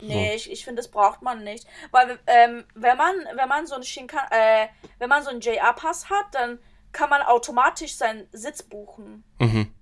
[0.00, 0.34] Nee, so.
[0.34, 1.66] ich, ich finde, das braucht man nicht.
[1.90, 6.10] Weil, ähm, wenn man, wenn man so einen Shinkan äh, wenn man so einen JR-Pass
[6.10, 6.58] hat, dann
[6.92, 9.24] kann man automatisch seinen Sitz buchen.
[9.38, 9.72] Mhm.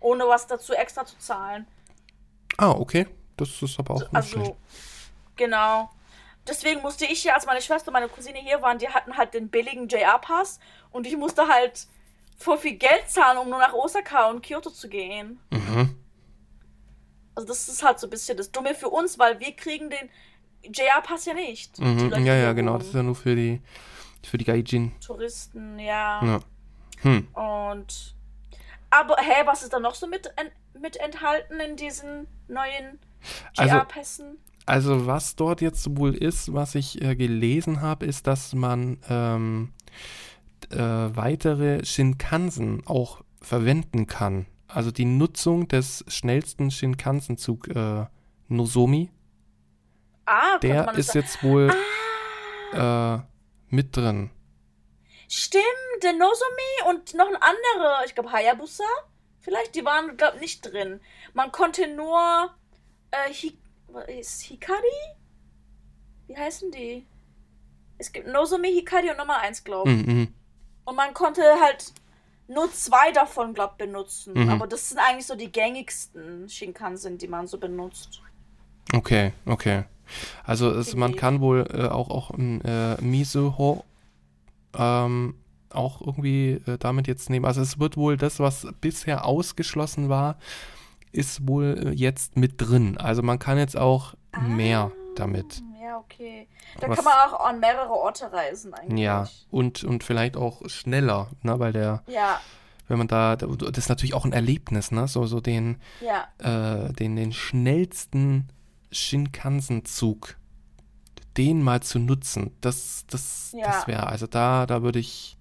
[0.00, 1.66] Ohne was dazu extra zu zahlen.
[2.56, 3.06] Ah, okay.
[3.36, 4.54] Das ist aber auch nicht also, schlecht.
[5.36, 5.90] Genau.
[6.46, 9.34] Deswegen musste ich ja, als meine Schwester und meine Cousine hier waren, die hatten halt
[9.34, 10.58] den billigen JR-Pass
[10.90, 11.86] und ich musste halt
[12.36, 15.38] voll viel Geld zahlen, um nur nach Osaka und Kyoto zu gehen.
[15.50, 15.96] Mhm.
[17.34, 20.10] Also das ist halt so ein bisschen das Dumme für uns, weil wir kriegen den
[20.62, 21.78] JR-Pass ja nicht.
[21.78, 22.78] Mhm, ja, ja, genau.
[22.78, 23.60] Das ist ja nur für die,
[24.24, 24.92] für die Gaijin.
[25.00, 26.24] Touristen, ja.
[26.24, 26.40] ja.
[27.02, 27.28] Hm.
[27.34, 28.14] Und
[28.90, 30.32] aber hä, was ist da noch so mit,
[30.80, 32.98] mit enthalten in diesen neuen
[33.56, 34.38] JR-Pässen?
[34.66, 38.98] Also, also, was dort jetzt wohl ist, was ich äh, gelesen habe, ist, dass man
[39.08, 39.72] ähm,
[40.70, 48.06] äh, weitere Shinkansen auch verwenden kann also die Nutzung des schnellsten Shinkansen-Zug äh,
[48.48, 49.10] Nozomi.
[50.26, 51.72] Ah, der ist jetzt wohl
[52.72, 53.16] ah.
[53.16, 54.30] äh, mit drin.
[55.28, 55.64] Stimmt,
[56.02, 58.84] der Nozomi und noch ein anderer, ich glaube Hayabusa,
[59.40, 61.00] vielleicht, die waren, glaube nicht drin.
[61.34, 62.50] Man konnte nur
[63.10, 63.56] äh, Hi
[64.06, 64.80] ist Hikari?
[66.26, 67.06] Wie heißen die?
[67.98, 70.06] Es gibt Nozomi, Hikari und Nummer 1, glaube ich.
[70.06, 70.34] Mhm.
[70.84, 71.92] Und man konnte halt
[72.50, 74.34] nur zwei davon, glaube ich, benutzen.
[74.34, 74.48] Mhm.
[74.50, 78.20] Aber das sind eigentlich so die gängigsten Shinkansen, die man so benutzt.
[78.92, 79.84] Okay, okay.
[80.44, 83.84] Also es, man kann wohl äh, auch, auch äh, Mizuho
[84.76, 85.34] ähm,
[85.70, 87.44] auch irgendwie äh, damit jetzt nehmen.
[87.44, 90.36] Also es wird wohl das, was bisher ausgeschlossen war,
[91.12, 92.98] ist wohl äh, jetzt mit drin.
[92.98, 95.62] Also man kann jetzt auch ah, mehr damit.
[95.90, 96.46] Ja, okay.
[96.78, 99.00] Da kann man auch an mehrere Orte reisen eigentlich.
[99.00, 102.40] Ja, und, und vielleicht auch schneller, ne, weil der, ja.
[102.86, 106.28] wenn man da, das ist natürlich auch ein Erlebnis, ne, so, so den, ja.
[106.38, 108.48] äh, den, den schnellsten
[108.92, 110.36] Shinkansen-Zug,
[111.36, 113.66] den mal zu nutzen, das, das, ja.
[113.66, 115.36] das wäre, also da, da würde ich,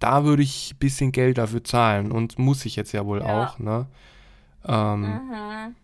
[0.00, 3.44] da würde ich ein bisschen Geld dafür zahlen und muss ich jetzt ja wohl ja.
[3.44, 3.86] auch, ne?
[4.64, 5.76] Ähm, mhm.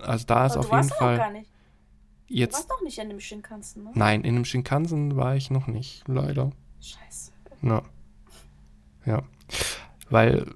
[0.00, 1.16] Also da ist auf jeden Fall.
[1.16, 1.53] Gar nicht.
[2.26, 3.90] Jetzt, du warst doch nicht in dem Shinkansen, ne?
[3.94, 6.50] Nein, in dem Shinkansen war ich noch nicht, leider.
[6.80, 7.32] Scheiße.
[7.62, 7.82] Ja.
[9.06, 9.22] Ja.
[10.10, 10.46] Weil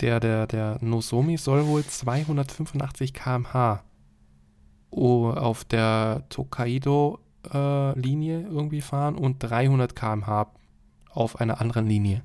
[0.00, 3.82] der, der, der Nozomi soll wohl 285 km/h
[4.90, 10.52] auf der Tokaido-Linie äh, irgendwie fahren und 300 km/h
[11.10, 12.22] auf einer anderen Linie.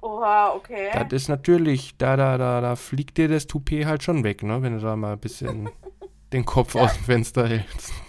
[0.00, 0.90] Oha, okay.
[0.92, 4.60] Das ist natürlich, da, da, da, da fliegt dir das Toupet halt schon weg, ne?
[4.60, 5.70] Wenn du da mal ein bisschen
[6.34, 7.92] den Kopf aus dem Fenster hältst.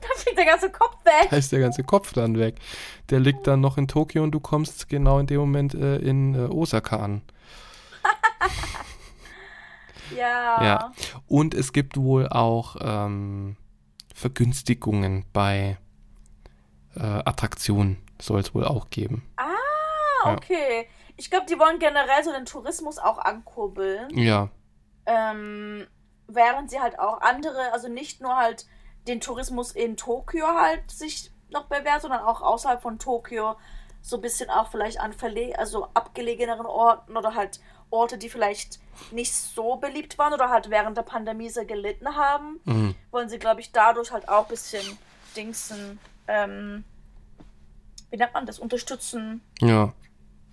[0.00, 1.28] Da fliegt der ganze Kopf weg.
[1.30, 2.54] Da ist der ganze Kopf dann weg.
[3.10, 6.34] Der liegt dann noch in Tokio und du kommst genau in dem Moment äh, in
[6.34, 7.22] äh, Osaka an.
[10.16, 10.64] ja.
[10.64, 10.92] Ja.
[11.26, 13.56] Und es gibt wohl auch ähm,
[14.14, 15.78] Vergünstigungen bei
[16.94, 19.24] äh, Attraktionen, soll es wohl auch geben.
[19.36, 20.82] Ah, okay.
[20.82, 20.88] Ja.
[21.16, 24.16] Ich glaube, die wollen generell so den Tourismus auch ankurbeln.
[24.16, 24.48] Ja.
[25.06, 25.88] Ähm,
[26.28, 28.66] während sie halt auch andere, also nicht nur halt
[29.08, 33.56] den Tourismus in Tokio halt sich noch bewährt, sondern auch außerhalb von Tokio
[34.02, 37.60] so ein bisschen auch vielleicht an verle also abgelegeneren Orten oder halt
[37.90, 38.78] Orte, die vielleicht
[39.10, 42.94] nicht so beliebt waren oder halt während der Pandemie sehr gelitten haben, mhm.
[43.10, 44.98] wollen sie, glaube ich, dadurch halt auch ein bisschen
[45.34, 46.84] Dingsen, ähm,
[48.10, 49.40] wie nennt man das, unterstützen.
[49.60, 49.92] Ja.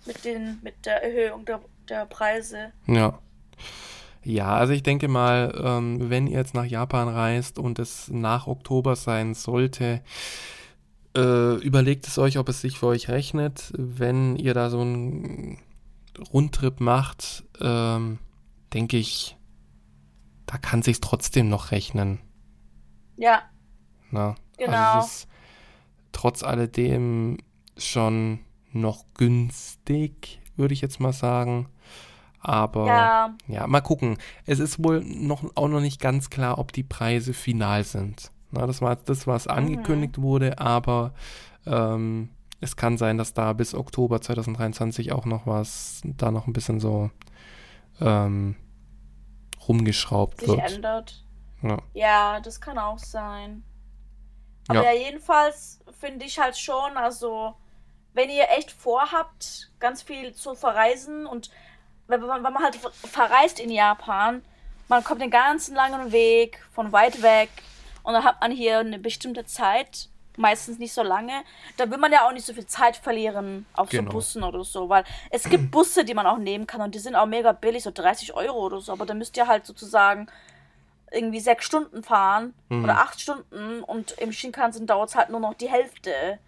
[0.06, 2.72] Mit, den, mit der Erhöhung der, der Preise.
[2.86, 3.18] Ja.
[4.26, 8.48] Ja, also ich denke mal, ähm, wenn ihr jetzt nach Japan reist und es nach
[8.48, 10.02] Oktober sein sollte,
[11.16, 13.72] äh, überlegt es euch, ob es sich für euch rechnet.
[13.76, 15.58] Wenn ihr da so einen
[16.32, 18.18] Rundtrip macht, ähm,
[18.74, 19.36] denke ich,
[20.46, 22.18] da kann sich trotzdem noch rechnen.
[23.16, 23.42] Ja.
[24.10, 24.72] Na, genau.
[24.72, 25.28] Also es ist
[26.10, 27.38] trotz alledem
[27.76, 28.40] schon
[28.72, 31.68] noch günstig, würde ich jetzt mal sagen.
[32.46, 33.34] Aber ja.
[33.48, 33.66] ja.
[33.66, 34.18] mal gucken.
[34.44, 38.30] Es ist wohl noch auch noch nicht ganz klar, ob die Preise final sind.
[38.52, 39.50] Na, das war das, was mhm.
[39.50, 40.22] angekündigt mhm.
[40.22, 41.12] wurde, aber
[41.66, 42.28] ähm,
[42.60, 46.78] es kann sein, dass da bis Oktober 2023 auch noch was, da noch ein bisschen
[46.78, 47.10] so
[48.00, 48.54] ähm,
[49.66, 50.72] rumgeschraubt Sich wird.
[50.72, 51.24] ändert.
[51.62, 51.78] Ja.
[51.94, 53.64] ja, das kann auch sein.
[54.68, 57.56] Aber ja, ja jedenfalls finde ich halt schon, also
[58.12, 61.50] wenn ihr echt vorhabt, ganz viel zu verreisen und
[62.08, 64.42] wenn man, wenn man halt verreist in Japan,
[64.88, 67.50] man kommt den ganzen langen Weg von weit weg
[68.02, 71.42] und dann hat man hier eine bestimmte Zeit, meistens nicht so lange.
[71.76, 74.10] Da will man ja auch nicht so viel Zeit verlieren auf genau.
[74.10, 76.98] so Bussen oder so, weil es gibt Busse, die man auch nehmen kann und die
[76.98, 80.28] sind auch mega billig, so 30 Euro oder so, aber da müsst ihr halt sozusagen
[81.10, 82.84] irgendwie sechs Stunden fahren mhm.
[82.84, 86.38] oder acht Stunden und im Shinkansen dauert es halt nur noch die Hälfte.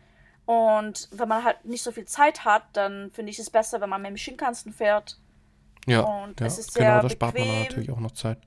[0.46, 3.90] Und wenn man halt nicht so viel Zeit hat, dann finde ich es besser, wenn
[3.90, 5.18] man mit dem Shinkansen fährt.
[5.88, 8.38] Ja, und ja, es ist genau, da spart man natürlich auch noch Zeit.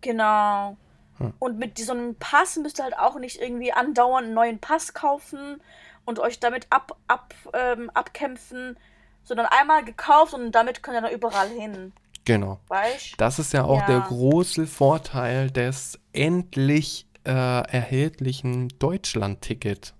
[0.00, 0.76] Genau.
[1.18, 1.32] Hm.
[1.38, 4.94] Und mit so einem Pass müsst ihr halt auch nicht irgendwie andauernd einen neuen Pass
[4.94, 5.60] kaufen
[6.04, 8.76] und euch damit ab, ab, ähm, abkämpfen,
[9.24, 11.92] sondern einmal gekauft und damit könnt ihr dann überall hin.
[12.24, 12.60] Genau.
[12.68, 13.14] Weißt?
[13.18, 13.86] Das ist ja auch Ja.
[13.86, 19.94] der große Vorteil des endlich äh, erhältlichen Deutschland-Ticket.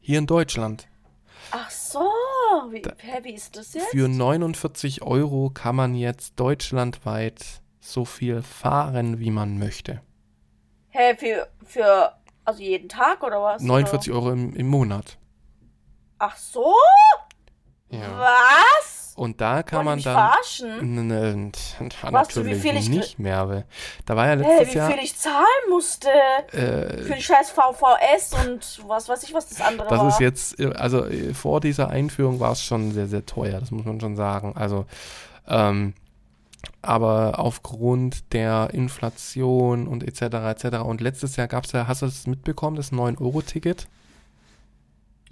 [0.00, 0.88] Hier in Deutschland.
[1.50, 2.10] Ach so,
[2.72, 3.88] wie, hä, wie ist das jetzt?
[3.88, 10.00] Für 49 Euro kann man jetzt deutschlandweit so viel fahren, wie man möchte.
[10.90, 12.12] Hä, für, für,
[12.44, 13.62] also jeden Tag oder was?
[13.62, 15.18] 49 Euro im, im Monat.
[16.18, 16.74] Ach so?
[17.90, 18.18] Ja.
[18.18, 18.93] Was?
[19.16, 20.14] Und da kann man dann.
[20.14, 21.08] verarschen?
[21.10, 21.52] N-
[22.02, 23.64] Weißt du, wie viel ich- nicht mehr.
[24.06, 24.90] Da war ja Hä, letztes wie Jahr.
[24.90, 26.08] viel ich zahlen musste?
[26.52, 30.08] äh, Für die scheiß VVS und was weiß ich, was das andere Das war.
[30.08, 33.70] ist jetzt, äh, also äh, vor dieser Einführung war es schon sehr, sehr teuer, das
[33.70, 34.52] muss man schon sagen.
[34.56, 34.84] Also,
[35.46, 35.94] ähm,
[36.82, 40.22] aber aufgrund der Inflation und etc.
[40.64, 40.76] etc.
[40.84, 43.86] Und letztes Jahr gab es ja, hast du das mitbekommen, das 9-Euro-Ticket?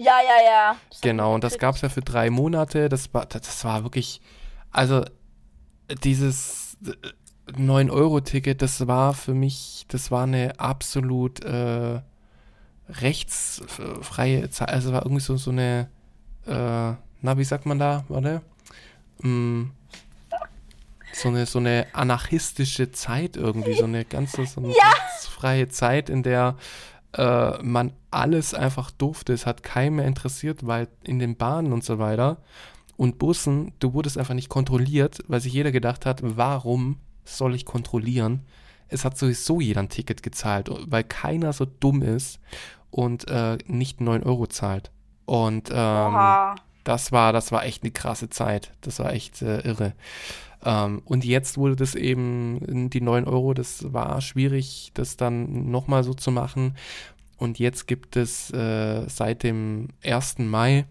[0.03, 0.77] Ja, ja, ja.
[0.91, 2.89] Das Genau, und das gab es ja für drei Monate.
[2.89, 4.21] Das war, das, war wirklich,
[4.71, 5.05] also
[6.03, 6.77] dieses
[7.53, 12.01] 9-Euro-Ticket, das war für mich, das war eine absolut äh,
[12.89, 14.69] rechtsfreie Zeit.
[14.69, 15.89] Also war irgendwie so, so eine,
[16.47, 18.43] äh, na, wie sagt man da, warte?
[19.21, 19.67] Mm,
[21.13, 26.09] so eine, so eine anarchistische Zeit irgendwie, so eine ganze, so eine ganz freie Zeit,
[26.09, 26.57] in der
[27.15, 29.33] äh, man alles einfach durfte.
[29.33, 32.39] Es hat keinen mehr interessiert, weil in den Bahnen und so weiter
[32.97, 37.65] und Bussen, du wurdest einfach nicht kontrolliert, weil sich jeder gedacht hat, warum soll ich
[37.65, 38.47] kontrollieren?
[38.89, 42.39] Es hat sowieso jeder ein Ticket gezahlt, weil keiner so dumm ist
[42.91, 44.91] und äh, nicht 9 Euro zahlt.
[45.25, 46.15] Und ähm,
[46.85, 48.73] das war, das war echt eine krasse Zeit.
[48.83, 49.95] Das war echt äh, irre.
[50.65, 56.05] Ähm, und jetzt wurde das eben, die 9 Euro, das war schwierig, das dann nochmal
[56.05, 56.77] so zu machen.
[57.39, 60.39] Und jetzt gibt es äh, seit dem 1.
[60.39, 60.87] Mai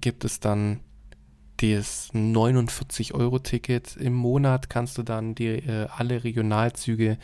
[0.00, 0.80] gibt es dann
[1.56, 7.18] das 49-Euro-Ticket im Monat kannst du dann die, äh, alle Regionalzüge,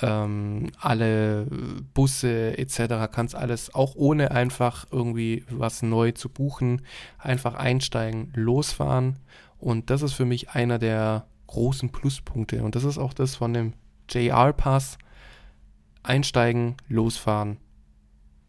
[0.00, 1.46] ähm, alle
[1.92, 3.10] Busse etc.
[3.12, 6.82] kannst alles auch ohne einfach irgendwie was neu zu buchen,
[7.18, 9.16] einfach einsteigen, losfahren.
[9.64, 12.62] Und das ist für mich einer der großen Pluspunkte.
[12.62, 13.72] Und das ist auch das von dem
[14.10, 14.98] JR-Pass.
[16.02, 17.56] Einsteigen, losfahren.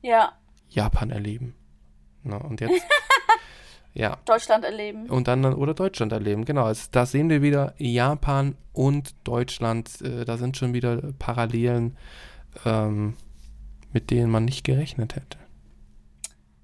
[0.02, 0.34] Ja.
[0.68, 1.56] Japan erleben.
[2.24, 2.74] Na, und jetzt
[3.94, 4.18] Ja.
[4.26, 5.10] Deutschland erleben.
[5.10, 6.66] Und dann, oder Deutschland erleben, genau.
[6.66, 11.98] Also, da sehen wir wieder Japan und Deutschland, äh, da sind schon wieder Parallelen,
[12.66, 13.16] ähm,
[13.94, 15.38] mit denen man nicht gerechnet hätte.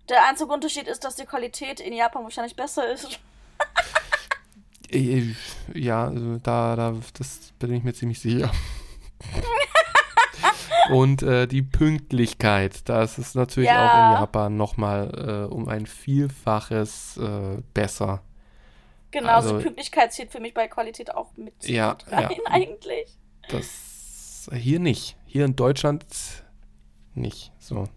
[0.09, 3.21] Der einzige Unterschied ist, dass die Qualität in Japan wahrscheinlich besser ist.
[4.91, 5.33] Äh,
[5.73, 8.51] ja, also da, da, das bin ich mir ziemlich sicher.
[10.89, 13.87] Und äh, die Pünktlichkeit, das ist natürlich ja.
[13.87, 18.21] auch in Japan nochmal äh, um ein Vielfaches äh, besser.
[19.11, 22.37] Genau, also, so Pünktlichkeit zählt für mich bei Qualität auch mit ja, rein ja.
[22.45, 23.17] eigentlich.
[23.49, 25.17] Das hier nicht.
[25.25, 26.05] Hier in Deutschland
[27.13, 27.51] nicht.
[27.59, 27.87] So.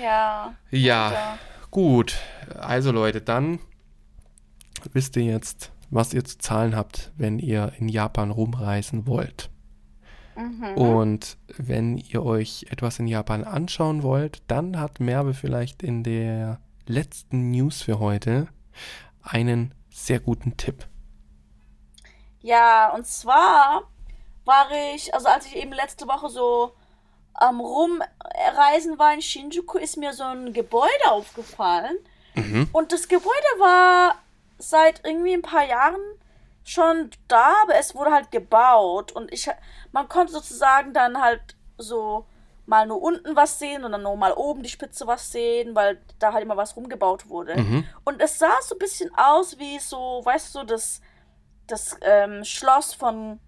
[0.00, 0.54] Ja.
[0.70, 1.38] Ja,
[1.70, 2.16] gut.
[2.58, 3.58] Also Leute, dann
[4.92, 9.50] wisst ihr jetzt, was ihr zu zahlen habt, wenn ihr in Japan rumreisen wollt.
[10.34, 10.74] Mhm.
[10.74, 16.60] Und wenn ihr euch etwas in Japan anschauen wollt, dann hat Merve vielleicht in der
[16.86, 18.48] letzten News für heute
[19.22, 20.86] einen sehr guten Tipp.
[22.40, 23.82] Ja, und zwar
[24.46, 26.72] war ich, also als ich eben letzte Woche so
[27.34, 31.98] am Rumreisen war in Shinjuku, ist mir so ein Gebäude aufgefallen.
[32.34, 32.68] Mhm.
[32.72, 33.28] Und das Gebäude
[33.58, 34.21] war
[34.62, 36.00] seit irgendwie ein paar Jahren
[36.64, 39.48] schon da, aber es wurde halt gebaut und ich,
[39.90, 42.26] man konnte sozusagen dann halt so
[42.66, 46.00] mal nur unten was sehen und dann nur mal oben die Spitze was sehen, weil
[46.20, 47.58] da halt immer was rumgebaut wurde.
[47.58, 47.84] Mhm.
[48.04, 51.00] Und es sah so ein bisschen aus wie so, weißt du, das,
[51.66, 53.40] das ähm, Schloss von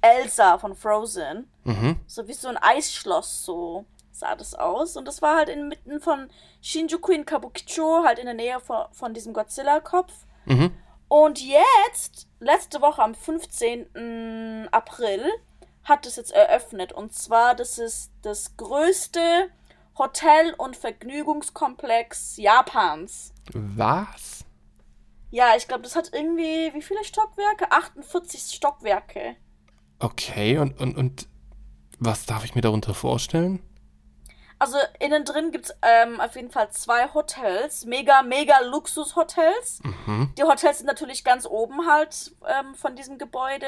[0.00, 1.50] Elsa von Frozen.
[1.64, 2.00] Mhm.
[2.06, 4.96] So wie so ein Eisschloss, so sah das aus.
[4.96, 6.28] Und das war halt inmitten von
[6.60, 10.12] Shinjuku in Kabukicho, halt in der Nähe von, von diesem Godzilla-Kopf.
[10.44, 10.72] Mhm.
[11.08, 14.68] Und jetzt, letzte Woche am 15.
[14.70, 15.24] April,
[15.84, 16.92] hat es jetzt eröffnet.
[16.92, 19.48] Und zwar, das ist das größte
[19.96, 23.32] Hotel- und Vergnügungskomplex Japans.
[23.52, 24.44] Was?
[25.30, 27.70] Ja, ich glaube, das hat irgendwie, wie viele Stockwerke?
[27.70, 29.36] 48 Stockwerke.
[29.98, 31.28] Okay, und, und, und
[31.98, 33.60] was darf ich mir darunter vorstellen?
[34.58, 39.80] Also innen drin gibt es ähm, auf jeden Fall zwei Hotels, mega, mega Luxushotels.
[39.84, 40.32] Mhm.
[40.36, 43.66] Die Hotels sind natürlich ganz oben halt ähm, von diesem Gebäude.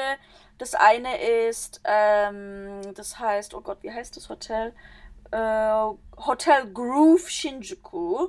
[0.57, 4.73] Das eine ist, ähm, das heißt, oh Gott, wie heißt das Hotel?
[5.31, 5.37] Äh,
[6.17, 8.27] Hotel Groove Shinjuku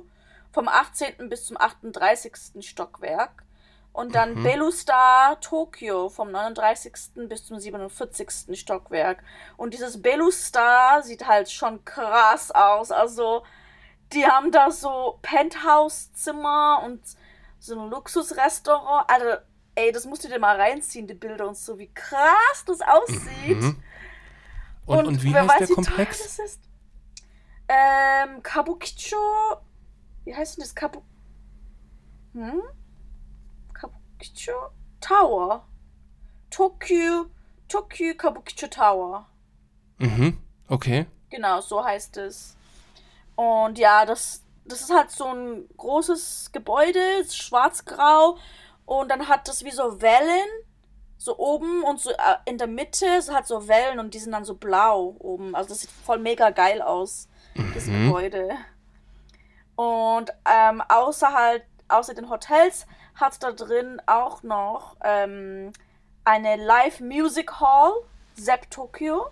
[0.53, 1.29] vom 18.
[1.29, 2.33] bis zum 38.
[2.61, 3.43] Stockwerk.
[3.93, 4.43] Und dann mhm.
[4.43, 6.93] Belustar Tokyo vom 39.
[7.29, 8.59] bis zum 47.
[8.59, 9.23] Stockwerk.
[9.55, 12.91] Und dieses Belustar sieht halt schon krass aus.
[12.91, 13.43] Also,
[14.11, 17.01] die haben da so Penthouse-Zimmer und
[17.59, 19.07] so ein Luxusrestaurant.
[19.07, 19.37] Also,
[19.75, 23.61] ey, das musst du dir mal reinziehen, die Bilder und so, wie krass das aussieht.
[23.61, 23.83] Mhm.
[24.87, 26.23] Und, und, und, wie heißt weiß, der Komplex?
[26.23, 26.59] Das ist?
[27.67, 29.17] Ähm, Kabukicho.
[30.25, 30.73] Wie heißt denn das?
[30.73, 31.01] Kabu.
[32.33, 32.61] Hm?
[34.23, 35.63] Kabukicho Tower.
[36.49, 37.25] Tokyo,
[37.67, 39.25] Tokyo Kabukicho Tower.
[39.97, 40.37] Mhm,
[40.69, 41.07] okay.
[41.29, 42.55] Genau, so heißt es.
[43.35, 48.37] Und ja, das, das ist halt so ein großes Gebäude, schwarz-grau.
[48.85, 50.47] Und dann hat das wie so Wellen,
[51.17, 54.33] so oben und so äh, in der Mitte, es hat so Wellen und die sind
[54.33, 55.55] dann so blau oben.
[55.55, 57.27] Also das sieht voll mega geil aus,
[57.73, 58.07] das mhm.
[58.07, 58.49] Gebäude.
[59.75, 65.71] Und ähm, außer halt, außer den Hotels hat da drin auch noch ähm,
[66.23, 67.91] eine Live Music Hall,
[68.35, 69.27] Zep Tokyo.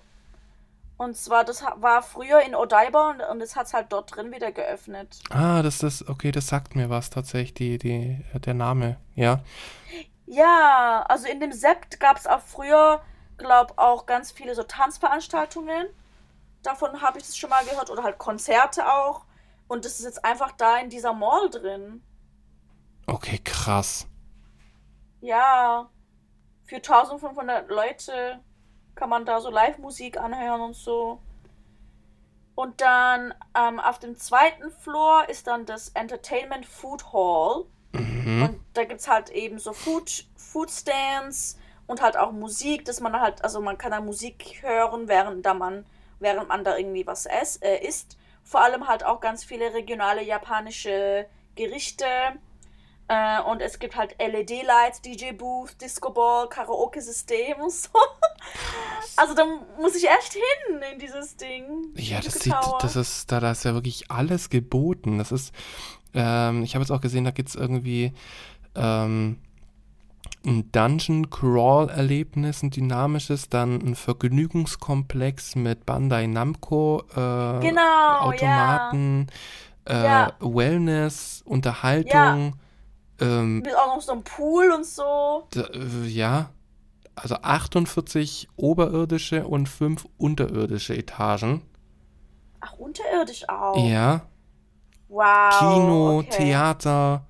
[0.97, 4.31] Und zwar, das war früher in Odaiba und, und es hat es halt dort drin
[4.31, 5.19] wieder geöffnet.
[5.31, 9.39] Ah, das ist, okay, das sagt mir was tatsächlich, die, die, der Name, ja.
[10.27, 13.01] Ja, also in dem Sept gab es auch früher,
[13.41, 15.87] glaube auch ganz viele so Tanzveranstaltungen.
[16.63, 17.89] Davon habe ich das schon mal gehört.
[17.89, 19.25] Oder halt Konzerte auch.
[19.67, 22.03] Und das ist jetzt einfach da in dieser Mall drin.
[23.07, 24.07] Okay, krass.
[25.21, 25.89] Ja,
[26.63, 28.39] für 1500 Leute
[28.95, 31.19] kann man da so Live-Musik anhören und so.
[32.55, 37.65] Und dann ähm, auf dem zweiten Floor ist dann das Entertainment Food Hall.
[37.93, 38.43] Mhm.
[38.43, 42.99] Und da gibt es halt eben so Food, Food Stands und halt auch Musik, dass
[42.99, 45.85] man halt, also man kann da Musik hören, während da man,
[46.19, 48.17] während man da irgendwie was ess, äh, isst.
[48.43, 51.25] Vor allem halt auch ganz viele regionale japanische
[51.55, 52.05] Gerichte
[53.11, 57.89] Äh, und es gibt halt LED-Lights, DJ-Booth, Disco-Ball, Karaoke-System und so.
[59.17, 59.45] Also da
[59.79, 61.91] muss ich echt hin in dieses Ding.
[61.95, 65.19] Ja, das sieht, das ist, da, da ist ja wirklich alles geboten.
[65.19, 65.53] Das ist,
[66.13, 68.13] ähm, ich habe jetzt auch gesehen, da gibt es irgendwie
[68.75, 69.37] ähm,
[70.45, 79.27] ein Dungeon-Crawl-Erlebnis, ein dynamisches, dann ein Vergnügungskomplex mit Bandai Namco, äh, genau, Automaten,
[79.87, 79.93] ja.
[79.93, 80.33] Äh, ja.
[80.39, 82.55] Wellness, Unterhaltung.
[83.21, 85.47] Ähm, mit auch noch so einem Pool und so.
[85.51, 86.49] Da, äh, ja,
[87.15, 91.61] also 48 oberirdische und 5 unterirdische Etagen.
[92.61, 93.77] Ach, unterirdisch auch.
[93.87, 94.21] Ja.
[95.07, 95.59] Wow.
[95.59, 96.29] Kino, okay.
[96.37, 97.27] Theater,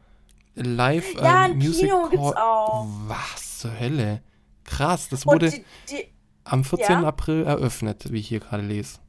[0.56, 2.88] Live ja, äh, Music Kino gibt's auch.
[3.08, 4.22] Was zur Hölle?
[4.64, 6.14] Krass, das wurde die, die,
[6.44, 7.02] am 14.
[7.02, 7.08] Ja?
[7.08, 9.00] April eröffnet, wie ich hier gerade lese.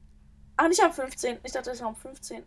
[0.57, 1.39] Ach, nicht am 15.
[1.45, 2.43] Ich dachte, das war am 15.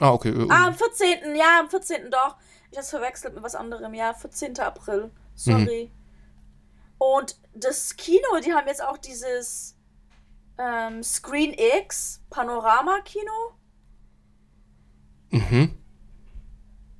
[0.00, 0.30] Ah, okay.
[0.30, 1.36] Äh, ah, am 14.
[1.36, 2.10] Ja, am 14.
[2.10, 2.36] doch.
[2.70, 3.94] Ich hab's verwechselt mit was anderem.
[3.94, 4.58] Ja, 14.
[4.60, 5.10] April.
[5.34, 5.90] Sorry.
[5.92, 6.00] Mhm.
[6.98, 9.76] Und das Kino, die haben jetzt auch dieses
[10.58, 13.54] ähm, Screen X Panorama-Kino.
[15.30, 15.76] Mhm.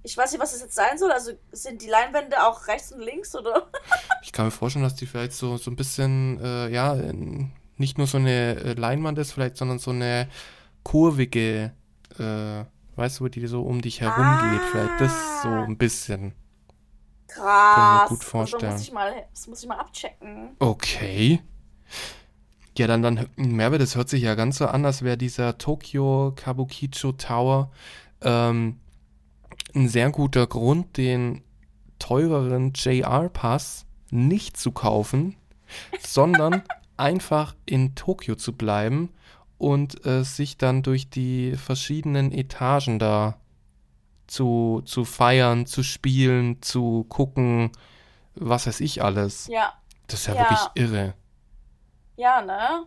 [0.03, 1.13] Ich weiß nicht, was das jetzt sein soll.
[1.13, 3.71] Also sind die Leinwände auch rechts und links, oder?
[4.23, 6.95] ich kann mir vorstellen, dass die vielleicht so, so ein bisschen, äh, ja,
[7.77, 10.29] nicht nur so eine äh, Leinwand ist, vielleicht, sondern so eine
[10.83, 11.73] kurvige,
[12.19, 12.65] äh,
[13.01, 14.51] weißt du, die so um dich herum ah.
[14.51, 14.61] geht.
[14.71, 16.35] Vielleicht das so ein bisschen.
[17.27, 17.75] Krass.
[17.75, 18.63] Kann ich mir gut vorstellen.
[18.63, 20.51] Das muss ich mal, das muss ich mal abchecken.
[20.59, 21.41] Okay.
[22.79, 26.33] Ja, dann, dann, Mehrwert, das hört sich ja ganz so an, als wäre dieser Tokyo
[26.35, 27.71] Kabukicho Tower
[28.23, 28.81] ähm,
[29.75, 31.43] ein sehr guter Grund, den
[31.99, 35.37] teureren JR-Pass nicht zu kaufen,
[36.01, 36.63] sondern
[36.97, 39.11] einfach in Tokio zu bleiben
[39.61, 43.39] und äh, sich dann durch die verschiedenen Etagen da
[44.27, 47.71] zu, zu feiern, zu spielen, zu gucken,
[48.35, 49.49] was weiß ich alles.
[49.49, 49.75] Ja.
[50.07, 50.41] Das ist ja, ja.
[50.41, 51.15] wirklich irre.
[52.17, 52.87] Ja, ne?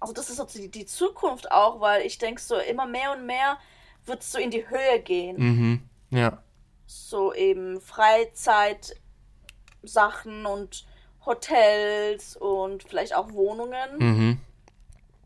[0.00, 3.24] Also das ist so die, die Zukunft auch, weil ich denke so, immer mehr und
[3.24, 3.56] mehr
[4.04, 5.36] wird es so in die Höhe gehen.
[5.38, 5.88] Mhm.
[6.10, 6.42] Ja.
[6.86, 8.96] So eben Freizeitsachen
[10.46, 10.84] und
[11.24, 13.98] Hotels und vielleicht auch Wohnungen.
[13.98, 14.40] Mhm.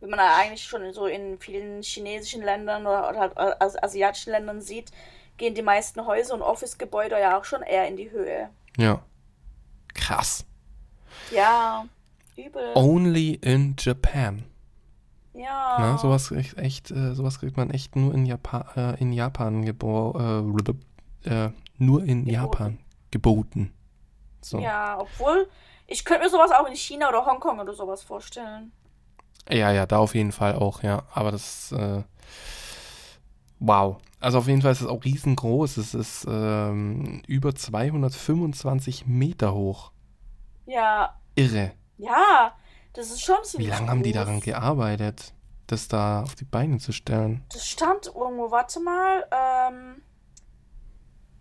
[0.02, 3.38] Wie man ja eigentlich schon so in vielen chinesischen Ländern oder, oder halt
[3.82, 4.90] asiatischen Ländern sieht,
[5.36, 8.50] gehen die meisten Häuser und Office-Gebäude ja auch schon eher in die Höhe.
[8.76, 9.00] Ja.
[9.94, 10.44] Krass.
[11.30, 11.86] Ja,
[12.36, 12.72] übel.
[12.74, 14.44] Only in Japan.
[15.34, 15.76] Ja.
[15.78, 19.64] Na, sowas echt, echt äh, sowas kriegt man echt nur in Japan, äh, in Japan
[19.64, 22.28] gebo äh, äh, nur in geboten.
[22.28, 22.78] Japan
[23.12, 23.72] geboten.
[24.40, 24.58] So.
[24.58, 25.48] Ja, obwohl
[25.86, 28.72] ich könnte mir sowas auch in China oder Hongkong oder sowas vorstellen.
[29.50, 31.04] Ja, ja, da auf jeden Fall auch, ja.
[31.12, 32.02] Aber das äh,
[33.58, 33.98] wow.
[34.20, 35.78] Also auf jeden Fall ist es auch riesengroß.
[35.78, 39.90] Es ist ähm, über 225 Meter hoch.
[40.66, 41.18] Ja.
[41.34, 41.72] Irre.
[41.98, 42.54] Ja,
[42.92, 45.34] das ist schon ziemlich Wie lange haben die daran gearbeitet,
[45.66, 47.44] das da auf die Beine zu stellen?
[47.52, 49.24] Das stand irgendwo, warte mal.
[49.32, 50.02] Ähm,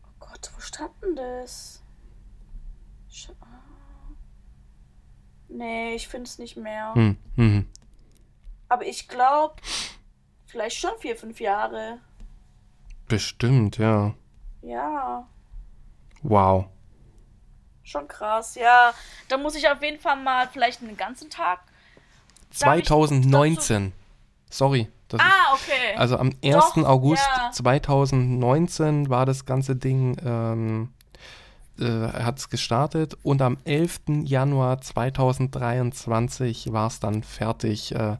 [0.04, 1.84] oh Gott, wo stand denn das?
[3.10, 3.46] Sch ah.
[5.50, 6.94] nee, ich finde es nicht mehr.
[6.96, 7.68] Hm, hm.
[8.72, 9.56] Aber ich glaube,
[10.46, 11.98] vielleicht schon vier, fünf Jahre.
[13.10, 14.14] Bestimmt, ja.
[14.62, 15.28] Ja.
[16.22, 16.68] Wow.
[17.84, 18.94] Schon krass, ja.
[19.28, 21.60] Da muss ich auf jeden Fall mal vielleicht einen ganzen Tag.
[22.52, 23.92] 2019.
[24.50, 24.88] Sorry.
[25.18, 25.98] ah, okay.
[25.98, 26.56] Also am 1.
[26.56, 27.52] Doch, August ja.
[27.52, 30.94] 2019 war das ganze Ding, ähm,
[31.78, 34.24] äh, hat es gestartet und am 11.
[34.24, 37.94] Januar 2023 war es dann fertig.
[37.94, 38.16] Äh,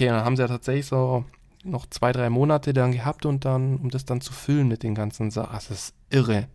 [0.00, 1.24] okay, dann haben sie ja tatsächlich so
[1.62, 4.94] noch zwei, drei Monate dann gehabt und dann, um das dann zu füllen mit den
[4.94, 5.52] ganzen Sachen.
[5.52, 6.48] Das ist irre.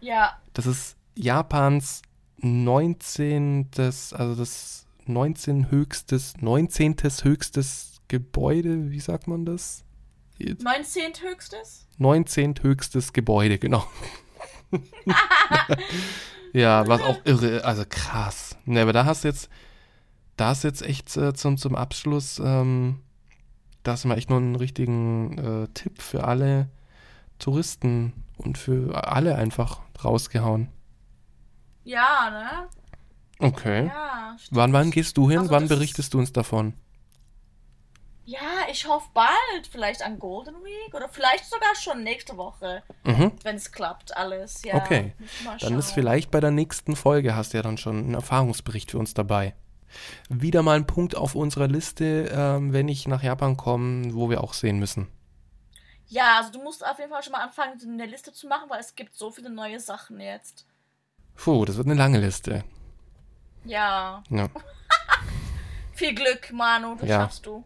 [0.00, 0.36] Ja.
[0.52, 2.02] Das ist Japans
[2.38, 3.68] 19.
[3.76, 6.96] also das 19 höchstes, 19.
[7.22, 9.84] höchstes Gebäude, wie sagt man das?
[10.38, 11.12] 19.
[11.22, 11.86] höchstes?
[11.98, 12.54] 19.
[12.62, 13.86] höchstes Gebäude, genau.
[16.52, 18.56] ja, was auch irre, also krass.
[18.64, 19.50] Ne, aber da hast du jetzt,
[20.40, 23.02] da du jetzt echt äh, zum, zum Abschluss, ähm,
[23.82, 26.68] da du mal echt noch einen richtigen äh, Tipp für alle
[27.38, 30.68] Touristen und für alle einfach rausgehauen.
[31.84, 33.46] Ja, ne?
[33.46, 33.86] Okay.
[33.86, 35.40] Ja, wann, wann gehst du hin?
[35.40, 36.72] Also wann berichtest du uns davon?
[38.24, 38.38] Ja,
[38.70, 39.66] ich hoffe bald.
[39.70, 42.82] Vielleicht an Golden Week oder vielleicht sogar schon nächste Woche.
[43.04, 43.32] Mhm.
[43.42, 44.62] Wenn es klappt, alles.
[44.64, 45.12] Ja, okay.
[45.60, 48.98] Dann ist vielleicht bei der nächsten Folge hast du ja dann schon einen Erfahrungsbericht für
[48.98, 49.54] uns dabei.
[50.28, 54.42] Wieder mal ein Punkt auf unserer Liste, ähm, wenn ich nach Japan komme, wo wir
[54.42, 55.08] auch sehen müssen.
[56.06, 58.80] Ja, also du musst auf jeden Fall schon mal anfangen, eine Liste zu machen, weil
[58.80, 60.66] es gibt so viele neue Sachen jetzt.
[61.36, 62.64] Puh, das wird eine lange Liste.
[63.64, 64.22] Ja.
[64.28, 64.48] Ja.
[65.92, 67.20] Viel Glück, Manu, das Ja.
[67.20, 67.64] schaffst du.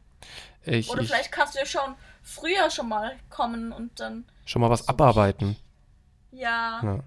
[0.65, 4.25] Ich, Oder ich vielleicht kannst du ja schon früher schon mal kommen und dann.
[4.45, 5.57] schon mal was abarbeiten.
[6.33, 6.81] Ja.
[6.83, 6.99] Ja.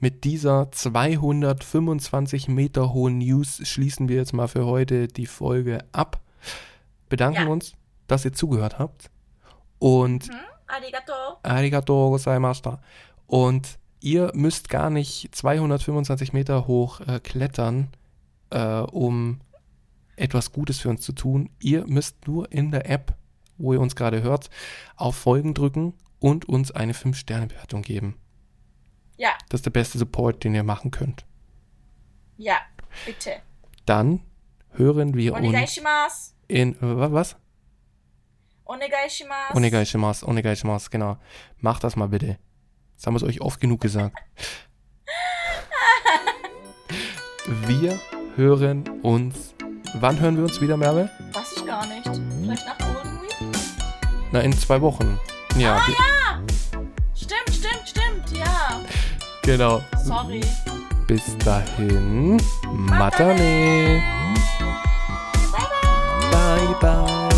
[0.00, 6.20] Mit dieser 225 Meter hohen News schließen wir jetzt mal für heute die Folge ab.
[7.10, 7.48] Bedanken Ja.
[7.48, 7.74] uns,
[8.06, 9.10] dass ihr zugehört habt.
[9.78, 10.34] Und Hm?
[10.66, 11.12] Arigato.
[11.42, 12.80] arigato gozaimashita.
[13.26, 17.88] Und ihr müsst gar nicht 225 Meter hoch äh, klettern,
[18.50, 19.40] äh, um
[20.16, 21.50] etwas Gutes für uns zu tun.
[21.60, 23.14] Ihr müsst nur in der App,
[23.58, 24.48] wo ihr uns gerade hört,
[24.96, 28.16] auf Folgen drücken und uns eine 5-Sterne-Bewertung geben.
[29.20, 31.26] Ja, Das ist der beste Support, den ihr machen könnt.
[32.38, 32.56] ja,
[33.04, 33.32] bitte.
[33.84, 34.20] Dann
[34.72, 35.92] hören wir uns
[36.48, 37.36] in wa- was?
[38.64, 39.56] Onegaishimasu.
[39.56, 41.18] Onegaishimasu, onegaishimasu, genau.
[41.58, 42.38] Macht das mal bitte.
[42.96, 44.16] Das haben wir es euch oft genug gesagt.
[47.66, 47.98] Wir
[48.36, 49.54] hören uns.
[49.94, 51.10] Wann hören wir uns wieder, Merve?
[51.32, 52.04] Weiß ich gar nicht.
[52.42, 53.56] Vielleicht nach Golden Week?
[54.32, 55.18] Na, in zwei Wochen.
[55.56, 56.19] Ja, Ah, ja!
[59.50, 59.82] Genau.
[60.06, 60.40] Sorry.
[61.08, 62.38] Bis dahin.
[62.70, 63.98] Matane.
[65.50, 65.66] Bye,
[66.30, 66.30] bye.
[66.30, 67.29] Bye, bye.